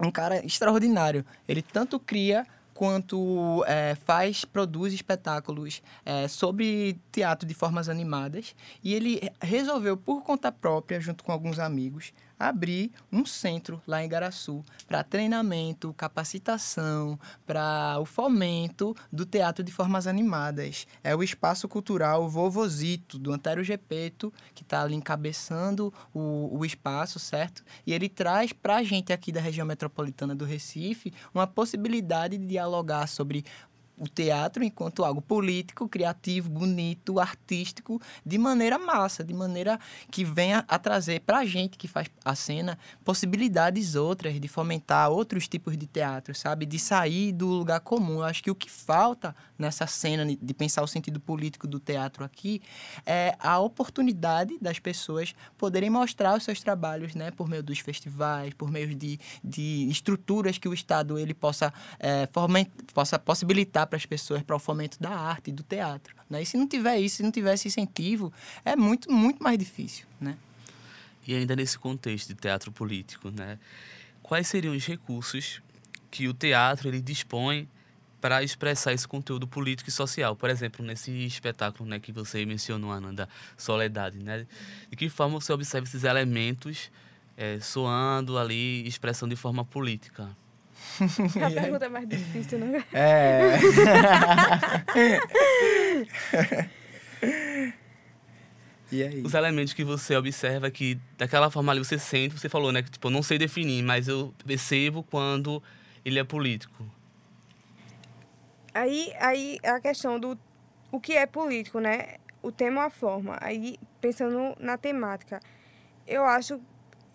um 0.00 0.10
cara 0.10 0.44
extraordinário. 0.44 1.24
Ele 1.48 1.62
tanto 1.62 1.98
cria 1.98 2.46
quanto 2.76 3.64
é, 3.66 3.94
faz, 4.04 4.44
produz 4.44 4.92
espetáculos 4.92 5.82
é, 6.04 6.28
sobre 6.28 7.00
teatro 7.10 7.48
de 7.48 7.54
formas 7.54 7.88
animadas. 7.88 8.54
E 8.84 8.94
ele 8.94 9.32
resolveu, 9.40 9.96
por 9.96 10.22
conta 10.22 10.52
própria, 10.52 11.00
junto 11.00 11.24
com 11.24 11.32
alguns 11.32 11.58
amigos, 11.58 12.12
abrir 12.38 12.90
um 13.10 13.24
centro 13.24 13.80
lá 13.86 14.04
em 14.04 14.08
Garaçu 14.08 14.64
para 14.86 15.02
treinamento, 15.02 15.94
capacitação, 15.94 17.18
para 17.46 17.98
o 17.98 18.04
fomento 18.04 18.94
do 19.12 19.24
teatro 19.24 19.64
de 19.64 19.72
formas 19.72 20.06
animadas. 20.06 20.86
É 21.02 21.14
o 21.14 21.22
Espaço 21.22 21.68
Cultural 21.68 22.28
Vovozito, 22.28 23.18
do 23.18 23.32
Antero 23.32 23.64
Gepeto, 23.64 24.32
que 24.54 24.62
está 24.62 24.82
ali 24.82 24.94
encabeçando 24.94 25.92
o, 26.14 26.58
o 26.58 26.64
espaço, 26.64 27.18
certo? 27.18 27.64
E 27.86 27.92
ele 27.92 28.08
traz 28.08 28.52
para 28.52 28.76
a 28.76 28.82
gente 28.82 29.12
aqui 29.12 29.32
da 29.32 29.40
região 29.40 29.66
metropolitana 29.66 30.34
do 30.34 30.44
Recife 30.44 31.12
uma 31.34 31.46
possibilidade 31.46 32.38
de 32.38 32.46
dialogar 32.46 33.06
sobre 33.06 33.44
o 33.98 34.06
teatro 34.06 34.62
enquanto 34.62 35.04
algo 35.04 35.22
político, 35.22 35.88
criativo, 35.88 36.50
bonito, 36.50 37.18
artístico, 37.18 38.00
de 38.24 38.36
maneira 38.38 38.78
massa, 38.78 39.24
de 39.24 39.32
maneira 39.32 39.78
que 40.10 40.24
venha 40.24 40.64
a 40.68 40.78
trazer 40.78 41.20
para 41.20 41.38
a 41.38 41.44
gente 41.44 41.78
que 41.78 41.88
faz 41.88 42.08
a 42.24 42.34
cena 42.34 42.78
possibilidades 43.04 43.94
outras 43.94 44.38
de 44.38 44.48
fomentar 44.48 45.10
outros 45.10 45.48
tipos 45.48 45.76
de 45.76 45.86
teatro, 45.86 46.34
sabe? 46.34 46.66
De 46.66 46.78
sair 46.78 47.32
do 47.32 47.46
lugar 47.46 47.80
comum. 47.80 48.16
Eu 48.16 48.24
acho 48.24 48.42
que 48.42 48.50
o 48.50 48.54
que 48.54 48.70
falta 48.70 49.34
nessa 49.58 49.86
cena 49.86 50.26
de 50.26 50.54
pensar 50.54 50.82
o 50.82 50.86
sentido 50.86 51.18
político 51.18 51.66
do 51.66 51.80
teatro 51.80 52.24
aqui 52.24 52.60
é 53.04 53.34
a 53.38 53.58
oportunidade 53.58 54.58
das 54.60 54.78
pessoas 54.78 55.34
poderem 55.56 55.88
mostrar 55.88 56.36
os 56.36 56.44
seus 56.44 56.60
trabalhos, 56.60 57.14
né? 57.14 57.30
Por 57.30 57.48
meio 57.48 57.62
dos 57.62 57.78
festivais, 57.78 58.52
por 58.52 58.70
meio 58.70 58.94
de, 58.94 59.18
de 59.42 59.88
estruturas 59.90 60.58
que 60.58 60.68
o 60.68 60.74
Estado 60.74 61.18
ele 61.18 61.32
possa, 61.32 61.72
é, 61.98 62.28
possa 62.92 63.18
possibilitar 63.18 63.85
para 63.86 63.96
as 63.96 64.06
pessoas 64.06 64.42
para 64.42 64.56
o 64.56 64.58
fomento 64.58 65.00
da 65.00 65.10
arte 65.10 65.50
e 65.50 65.52
do 65.52 65.62
teatro. 65.62 66.14
Né? 66.28 66.42
E 66.42 66.46
se 66.46 66.56
não 66.56 66.66
tiver 66.66 66.98
isso, 66.98 67.16
se 67.16 67.22
não 67.22 67.30
tiver 67.30 67.54
esse 67.54 67.68
incentivo, 67.68 68.32
é 68.64 68.74
muito, 68.76 69.10
muito 69.10 69.42
mais 69.42 69.58
difícil. 69.58 70.06
Né? 70.20 70.36
E 71.26 71.34
ainda 71.34 71.56
nesse 71.56 71.78
contexto 71.78 72.28
de 72.28 72.34
teatro 72.34 72.70
político, 72.70 73.30
né? 73.30 73.58
Quais 74.22 74.46
seriam 74.46 74.74
os 74.74 74.86
recursos 74.86 75.60
que 76.10 76.28
o 76.28 76.34
teatro 76.34 76.88
ele 76.88 77.00
dispõe 77.00 77.68
para 78.20 78.42
expressar 78.42 78.92
esse 78.92 79.06
conteúdo 79.06 79.46
político 79.46 79.88
e 79.88 79.92
social. 79.92 80.34
Por 80.34 80.50
exemplo, 80.50 80.84
nesse 80.84 81.12
espetáculo 81.24 81.88
né, 81.88 82.00
que 82.00 82.10
você 82.10 82.44
mencionou, 82.44 82.90
Ana, 82.90 83.12
da 83.12 83.28
Soledade. 83.56 84.18
Né? 84.18 84.46
De 84.90 84.96
que 84.96 85.08
forma 85.08 85.38
você 85.40 85.52
observa 85.52 85.86
esses 85.86 86.02
elementos 86.02 86.90
é, 87.36 87.60
soando 87.60 88.38
ali, 88.38 88.86
expressando 88.86 89.34
de 89.34 89.40
forma 89.40 89.64
política? 89.64 90.28
A 91.44 91.50
pergunta 91.50 91.86
é 91.86 91.88
mais 91.88 92.08
difícil, 92.08 92.58
não 92.58 92.74
é? 92.74 92.84
É. 92.92 93.58
e 98.92 99.02
aí? 99.02 99.22
Os 99.22 99.34
elementos 99.34 99.72
que 99.72 99.84
você 99.84 100.16
observa 100.16 100.70
que, 100.70 100.98
daquela 101.18 101.50
forma 101.50 101.72
ali, 101.72 101.84
você 101.84 101.98
sente, 101.98 102.38
você 102.38 102.48
falou, 102.48 102.72
né? 102.72 102.82
Que, 102.82 102.90
tipo, 102.90 103.08
eu 103.08 103.12
não 103.12 103.22
sei 103.22 103.38
definir, 103.38 103.82
mas 103.82 104.08
eu 104.08 104.34
percebo 104.46 105.02
quando 105.02 105.62
ele 106.04 106.18
é 106.18 106.24
político. 106.24 106.84
Aí, 108.72 109.12
aí 109.18 109.58
a 109.64 109.80
questão 109.80 110.20
do 110.20 110.38
o 110.92 111.00
que 111.00 111.14
é 111.14 111.26
político, 111.26 111.80
né? 111.80 112.16
O 112.42 112.52
tema 112.52 112.82
ou 112.82 112.86
a 112.86 112.90
forma. 112.90 113.36
Aí, 113.40 113.78
pensando 114.00 114.54
na 114.60 114.76
temática, 114.78 115.40
eu 116.06 116.24
acho 116.24 116.60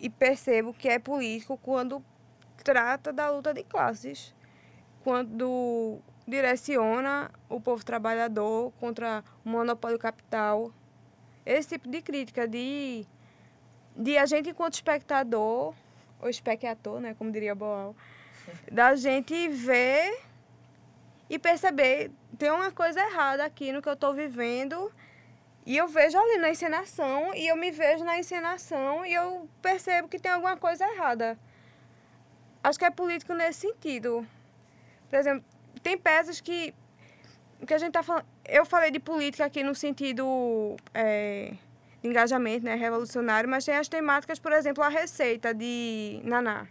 e 0.00 0.10
percebo 0.10 0.74
que 0.74 0.88
é 0.88 0.98
político 0.98 1.56
quando 1.56 2.04
trata 2.62 3.12
da 3.12 3.30
luta 3.30 3.52
de 3.52 3.62
classes, 3.64 4.34
quando 5.02 5.98
direciona 6.26 7.30
o 7.48 7.60
povo 7.60 7.84
trabalhador 7.84 8.72
contra 8.78 9.24
o 9.44 9.48
monopólio 9.48 9.98
capital. 9.98 10.72
Esse 11.44 11.70
tipo 11.70 11.88
de 11.88 12.00
crítica 12.00 12.46
de, 12.46 13.04
de 13.96 14.16
a 14.16 14.26
gente 14.26 14.50
enquanto 14.50 14.74
espectador, 14.74 15.74
ou 16.20 16.28
espectador, 16.28 17.00
né, 17.00 17.14
como 17.14 17.32
diria 17.32 17.54
Boal, 17.54 17.96
da 18.70 18.94
gente 18.94 19.48
ver 19.48 20.20
e 21.28 21.38
perceber 21.38 22.10
tem 22.38 22.50
uma 22.50 22.70
coisa 22.70 23.00
errada 23.00 23.44
aqui 23.44 23.72
no 23.72 23.82
que 23.82 23.88
eu 23.88 23.94
estou 23.94 24.14
vivendo 24.14 24.92
e 25.64 25.76
eu 25.76 25.86
vejo 25.86 26.18
ali 26.18 26.38
na 26.38 26.50
encenação 26.50 27.34
e 27.34 27.46
eu 27.46 27.56
me 27.56 27.70
vejo 27.70 28.04
na 28.04 28.18
encenação 28.18 29.06
e 29.06 29.12
eu 29.12 29.48
percebo 29.60 30.08
que 30.08 30.18
tem 30.18 30.32
alguma 30.32 30.56
coisa 30.56 30.84
errada. 30.84 31.38
Acho 32.62 32.78
que 32.78 32.84
é 32.84 32.90
político 32.90 33.34
nesse 33.34 33.60
sentido. 33.60 34.26
Por 35.08 35.18
exemplo, 35.18 35.44
tem 35.82 35.98
peças 35.98 36.40
que 36.40 36.74
que 37.66 37.74
a 37.74 37.78
gente 37.78 37.92
tá 37.92 38.02
falando. 38.02 38.26
Eu 38.44 38.66
falei 38.66 38.90
de 38.90 38.98
política 38.98 39.44
aqui 39.44 39.62
no 39.62 39.74
sentido 39.74 40.76
é, 40.92 41.54
de 42.02 42.08
engajamento, 42.08 42.64
né, 42.64 42.74
revolucionário, 42.74 43.48
mas 43.48 43.64
tem 43.64 43.76
as 43.76 43.86
temáticas, 43.88 44.40
por 44.40 44.52
exemplo, 44.52 44.82
a 44.82 44.88
receita 44.88 45.54
de 45.54 46.20
Naná 46.24 46.66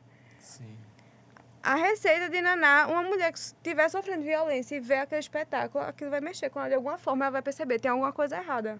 a 1.63 1.75
receita 1.75 2.29
de 2.29 2.41
Naná, 2.41 2.87
uma 2.87 3.03
mulher 3.03 3.31
que 3.31 3.37
estiver 3.37 3.87
sofrendo 3.89 4.23
violência 4.23 4.75
e 4.75 4.79
ver 4.79 4.97
aquele 4.97 5.19
espetáculo, 5.19 5.83
aquilo 5.83 6.09
vai 6.09 6.19
mexer 6.19 6.49
com 6.49 6.59
ela 6.59 6.69
de 6.69 6.75
alguma 6.75 6.97
forma, 6.97 7.25
ela 7.25 7.31
vai 7.31 7.41
perceber, 7.41 7.79
tem 7.79 7.91
alguma 7.91 8.11
coisa 8.11 8.37
errada. 8.37 8.79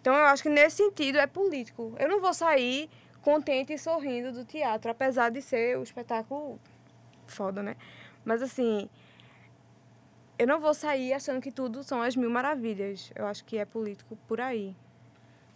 Então 0.00 0.14
eu 0.14 0.24
acho 0.24 0.42
que 0.42 0.48
nesse 0.48 0.76
sentido 0.76 1.18
é 1.18 1.26
político. 1.26 1.94
Eu 1.98 2.08
não 2.08 2.20
vou 2.20 2.34
sair 2.34 2.90
contente 3.22 3.72
e 3.72 3.78
sorrindo 3.78 4.32
do 4.32 4.44
teatro, 4.44 4.90
apesar 4.90 5.30
de 5.30 5.40
ser 5.40 5.78
o 5.78 5.82
espetáculo 5.82 6.60
foda, 7.26 7.62
né? 7.62 7.76
Mas 8.24 8.42
assim, 8.42 8.88
eu 10.38 10.46
não 10.46 10.60
vou 10.60 10.74
sair 10.74 11.12
achando 11.12 11.40
que 11.40 11.50
tudo 11.50 11.82
são 11.82 12.02
as 12.02 12.16
mil 12.16 12.30
maravilhas. 12.30 13.12
Eu 13.14 13.26
acho 13.26 13.44
que 13.44 13.56
é 13.56 13.64
político 13.64 14.18
por 14.28 14.40
aí. 14.40 14.74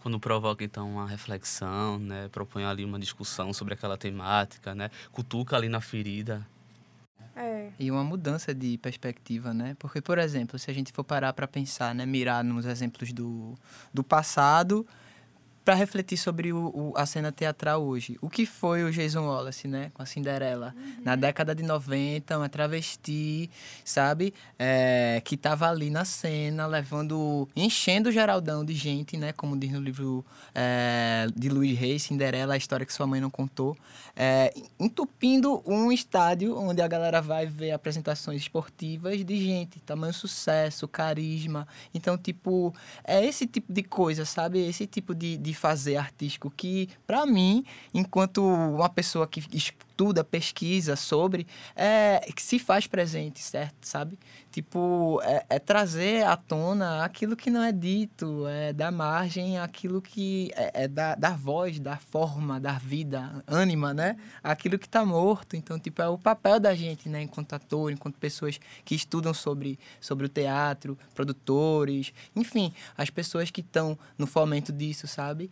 Quando 0.01 0.19
provoca 0.19 0.63
então 0.63 0.89
uma 0.89 1.07
reflexão, 1.07 1.99
né, 1.99 2.29
propõe 2.29 2.63
ali 2.63 2.85
uma 2.85 2.99
discussão 2.99 3.51
sobre 3.51 3.73
aquela 3.73 3.97
temática, 3.97 4.73
né, 4.73 4.89
cutuca 5.11 5.55
ali 5.55 5.67
na 5.67 5.81
ferida. 5.81 6.47
É. 7.35 7.69
E 7.77 7.91
uma 7.91 8.03
mudança 8.03 8.53
de 8.53 8.77
perspectiva, 8.79 9.53
né? 9.53 9.75
Porque, 9.77 10.01
por 10.01 10.17
exemplo, 10.17 10.57
se 10.57 10.71
a 10.71 10.73
gente 10.73 10.91
for 10.91 11.03
parar 11.03 11.33
para 11.33 11.47
pensar, 11.47 11.93
né, 11.93 12.05
mirar 12.05 12.43
nos 12.43 12.65
exemplos 12.65 13.13
do, 13.13 13.53
do 13.93 14.03
passado, 14.03 14.87
para 15.67 15.75
refletir 15.75 16.17
sobre 16.17 16.53
o, 16.53 16.71
o, 16.73 16.93
a 16.95 17.05
cena 17.05 17.29
teatral 17.29 17.83
hoje. 17.83 18.17
O 18.21 18.29
que 18.29 18.45
foi 18.45 18.85
o 18.85 18.89
Jason 18.89 19.27
Wallace, 19.27 19.67
né? 19.67 19.91
Com 19.93 20.01
a 20.01 20.05
Cinderela. 20.05 20.73
Uhum. 20.77 21.03
Na 21.03 21.17
década 21.17 21.53
de 21.53 21.61
90, 21.61 22.37
uma 22.37 22.47
travesti, 22.47 23.49
sabe? 23.83 24.33
É, 24.57 25.21
que 25.25 25.35
estava 25.35 25.69
ali 25.69 25.89
na 25.89 26.05
cena, 26.05 26.65
levando... 26.67 27.49
Enchendo 27.53 28.07
o 28.07 28.11
Geraldão 28.13 28.63
de 28.63 28.73
gente, 28.73 29.17
né? 29.17 29.33
Como 29.33 29.59
diz 29.59 29.69
no 29.73 29.81
livro 29.81 30.25
é, 30.55 31.27
de 31.35 31.49
Luiz 31.49 31.77
Reis, 31.77 32.03
Cinderela, 32.03 32.53
a 32.53 32.57
história 32.57 32.85
que 32.85 32.93
sua 32.93 33.05
mãe 33.05 33.19
não 33.19 33.29
contou. 33.29 33.75
É, 34.15 34.53
entupindo 34.79 35.61
um 35.65 35.91
estádio 35.91 36.57
onde 36.57 36.81
a 36.81 36.87
galera 36.87 37.21
vai 37.21 37.45
ver 37.45 37.71
apresentações 37.71 38.41
esportivas 38.41 39.25
de 39.25 39.45
gente. 39.45 39.81
Tamanho 39.81 40.13
sucesso, 40.13 40.87
carisma. 40.87 41.67
Então, 41.93 42.17
tipo... 42.17 42.73
É 43.03 43.25
esse 43.25 43.45
tipo 43.45 43.73
de 43.73 43.83
coisa, 43.83 44.23
sabe? 44.23 44.65
Esse 44.65 44.87
tipo 44.87 45.13
de, 45.13 45.35
de 45.35 45.56
fazer 45.57 45.97
artístico 45.97 46.49
que, 46.49 46.89
para 47.05 47.25
mim, 47.25 47.65
enquanto 47.93 48.43
uma 48.45 48.89
pessoa 48.89 49.27
que 49.27 49.41
estuda, 49.97 50.23
pesquisa 50.23 50.95
sobre, 50.95 51.47
é, 51.75 52.19
que 52.35 52.41
se 52.41 52.59
faz 52.59 52.85
presente, 52.85 53.39
certo? 53.39 53.75
Sabe? 53.81 54.17
Tipo, 54.51 55.19
é, 55.23 55.45
é, 55.49 55.59
trazer 55.59 56.23
à 56.23 56.37
tona 56.37 57.03
aquilo 57.03 57.35
que 57.35 57.49
não 57.49 57.63
é 57.63 57.71
dito, 57.71 58.45
é 58.47 58.71
dar 58.71 58.91
margem 58.91 59.57
àquilo 59.57 59.99
que 59.99 60.51
é, 60.55 60.83
é 60.83 60.87
dar 60.87 61.37
voz, 61.37 61.79
dar 61.79 61.99
forma, 61.99 62.59
dar 62.59 62.79
vida, 62.79 63.43
ânima, 63.47 63.93
né? 63.93 64.17
Aquilo 64.43 64.77
que 64.77 64.85
está 64.85 65.03
morto. 65.03 65.55
Então, 65.55 65.79
tipo, 65.79 66.01
é 66.01 66.07
o 66.07 66.17
papel 66.17 66.59
da 66.59 66.75
gente, 66.75 67.09
né? 67.09 67.23
Enquanto 67.23 67.53
ator, 67.53 67.91
enquanto 67.91 68.19
pessoas 68.19 68.59
que 68.85 68.93
estudam 68.93 69.33
sobre, 69.33 69.79
sobre 69.99 70.27
o 70.27 70.29
teatro, 70.29 70.97
produtores, 71.15 72.13
enfim, 72.35 72.71
as 72.95 73.09
pessoas 73.09 73.49
que 73.49 73.61
estão 73.61 73.97
no 74.17 74.27
fomento 74.27 74.71
disso, 74.71 75.07
sabe? 75.07 75.49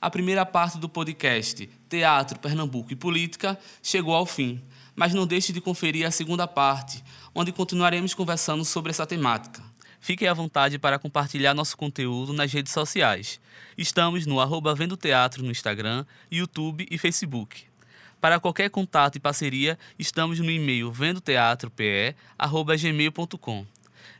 A 0.00 0.08
primeira 0.08 0.46
parte 0.46 0.78
do 0.78 0.88
podcast 0.88 1.68
Teatro, 1.86 2.38
Pernambuco 2.38 2.90
e 2.90 2.96
Política 2.96 3.58
chegou 3.82 4.14
ao 4.14 4.24
fim, 4.24 4.62
mas 4.96 5.12
não 5.12 5.26
deixe 5.26 5.52
de 5.52 5.60
conferir 5.60 6.06
a 6.06 6.10
segunda 6.10 6.48
parte, 6.48 7.04
onde 7.34 7.52
continuaremos 7.52 8.14
conversando 8.14 8.64
sobre 8.64 8.88
essa 8.90 9.06
temática. 9.06 9.62
Fiquem 10.00 10.26
à 10.26 10.32
vontade 10.32 10.78
para 10.78 10.98
compartilhar 10.98 11.52
nosso 11.52 11.76
conteúdo 11.76 12.32
nas 12.32 12.50
redes 12.50 12.72
sociais. 12.72 13.38
Estamos 13.76 14.24
no 14.24 14.40
arroba 14.40 14.74
Vendo 14.74 14.96
Teatro 14.96 15.44
no 15.44 15.50
Instagram, 15.50 16.06
YouTube 16.32 16.86
e 16.90 16.96
Facebook. 16.96 17.64
Para 18.22 18.40
qualquer 18.40 18.70
contato 18.70 19.16
e 19.16 19.20
parceria, 19.20 19.78
estamos 19.98 20.40
no 20.40 20.50
e-mail 20.50 20.90
vendoteatrope.gmail.com. 20.90 23.66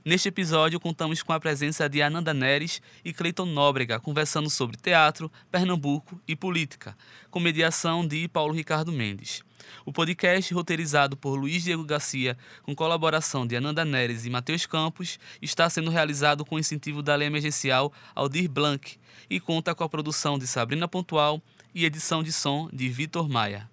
Neste 0.04 0.28
episódio, 0.28 0.80
contamos 0.80 1.22
com 1.22 1.32
a 1.32 1.40
presença 1.40 1.88
de 1.88 2.00
Ananda 2.02 2.32
Neres 2.32 2.80
e 3.04 3.12
Cleiton 3.12 3.46
Nóbrega, 3.46 4.00
conversando 4.00 4.48
sobre 4.48 4.76
teatro, 4.76 5.30
Pernambuco 5.50 6.20
e 6.26 6.34
política, 6.34 6.96
com 7.30 7.38
mediação 7.38 8.06
de 8.06 8.26
Paulo 8.28 8.54
Ricardo 8.54 8.92
Mendes. 8.92 9.42
O 9.84 9.92
podcast, 9.92 10.52
roteirizado 10.52 11.16
por 11.16 11.38
Luiz 11.38 11.62
Diego 11.62 11.84
Garcia, 11.84 12.36
com 12.62 12.74
colaboração 12.74 13.46
de 13.46 13.56
Ananda 13.56 13.84
Neres 13.84 14.24
e 14.24 14.30
Matheus 14.30 14.66
Campos, 14.66 15.18
está 15.40 15.68
sendo 15.68 15.90
realizado 15.90 16.44
com 16.44 16.58
incentivo 16.58 17.02
da 17.02 17.14
Lei 17.14 17.28
Emergencial 17.28 17.92
Aldir 18.14 18.48
Blanc 18.48 18.98
e 19.28 19.40
conta 19.40 19.74
com 19.74 19.84
a 19.84 19.88
produção 19.88 20.38
de 20.38 20.46
Sabrina 20.46 20.88
Pontual 20.88 21.42
e 21.74 21.84
edição 21.84 22.22
de 22.22 22.32
som 22.32 22.68
de 22.72 22.88
Vitor 22.88 23.28
Maia. 23.28 23.68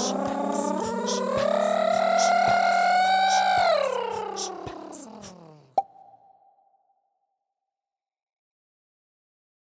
Шепардс. 0.00 0.89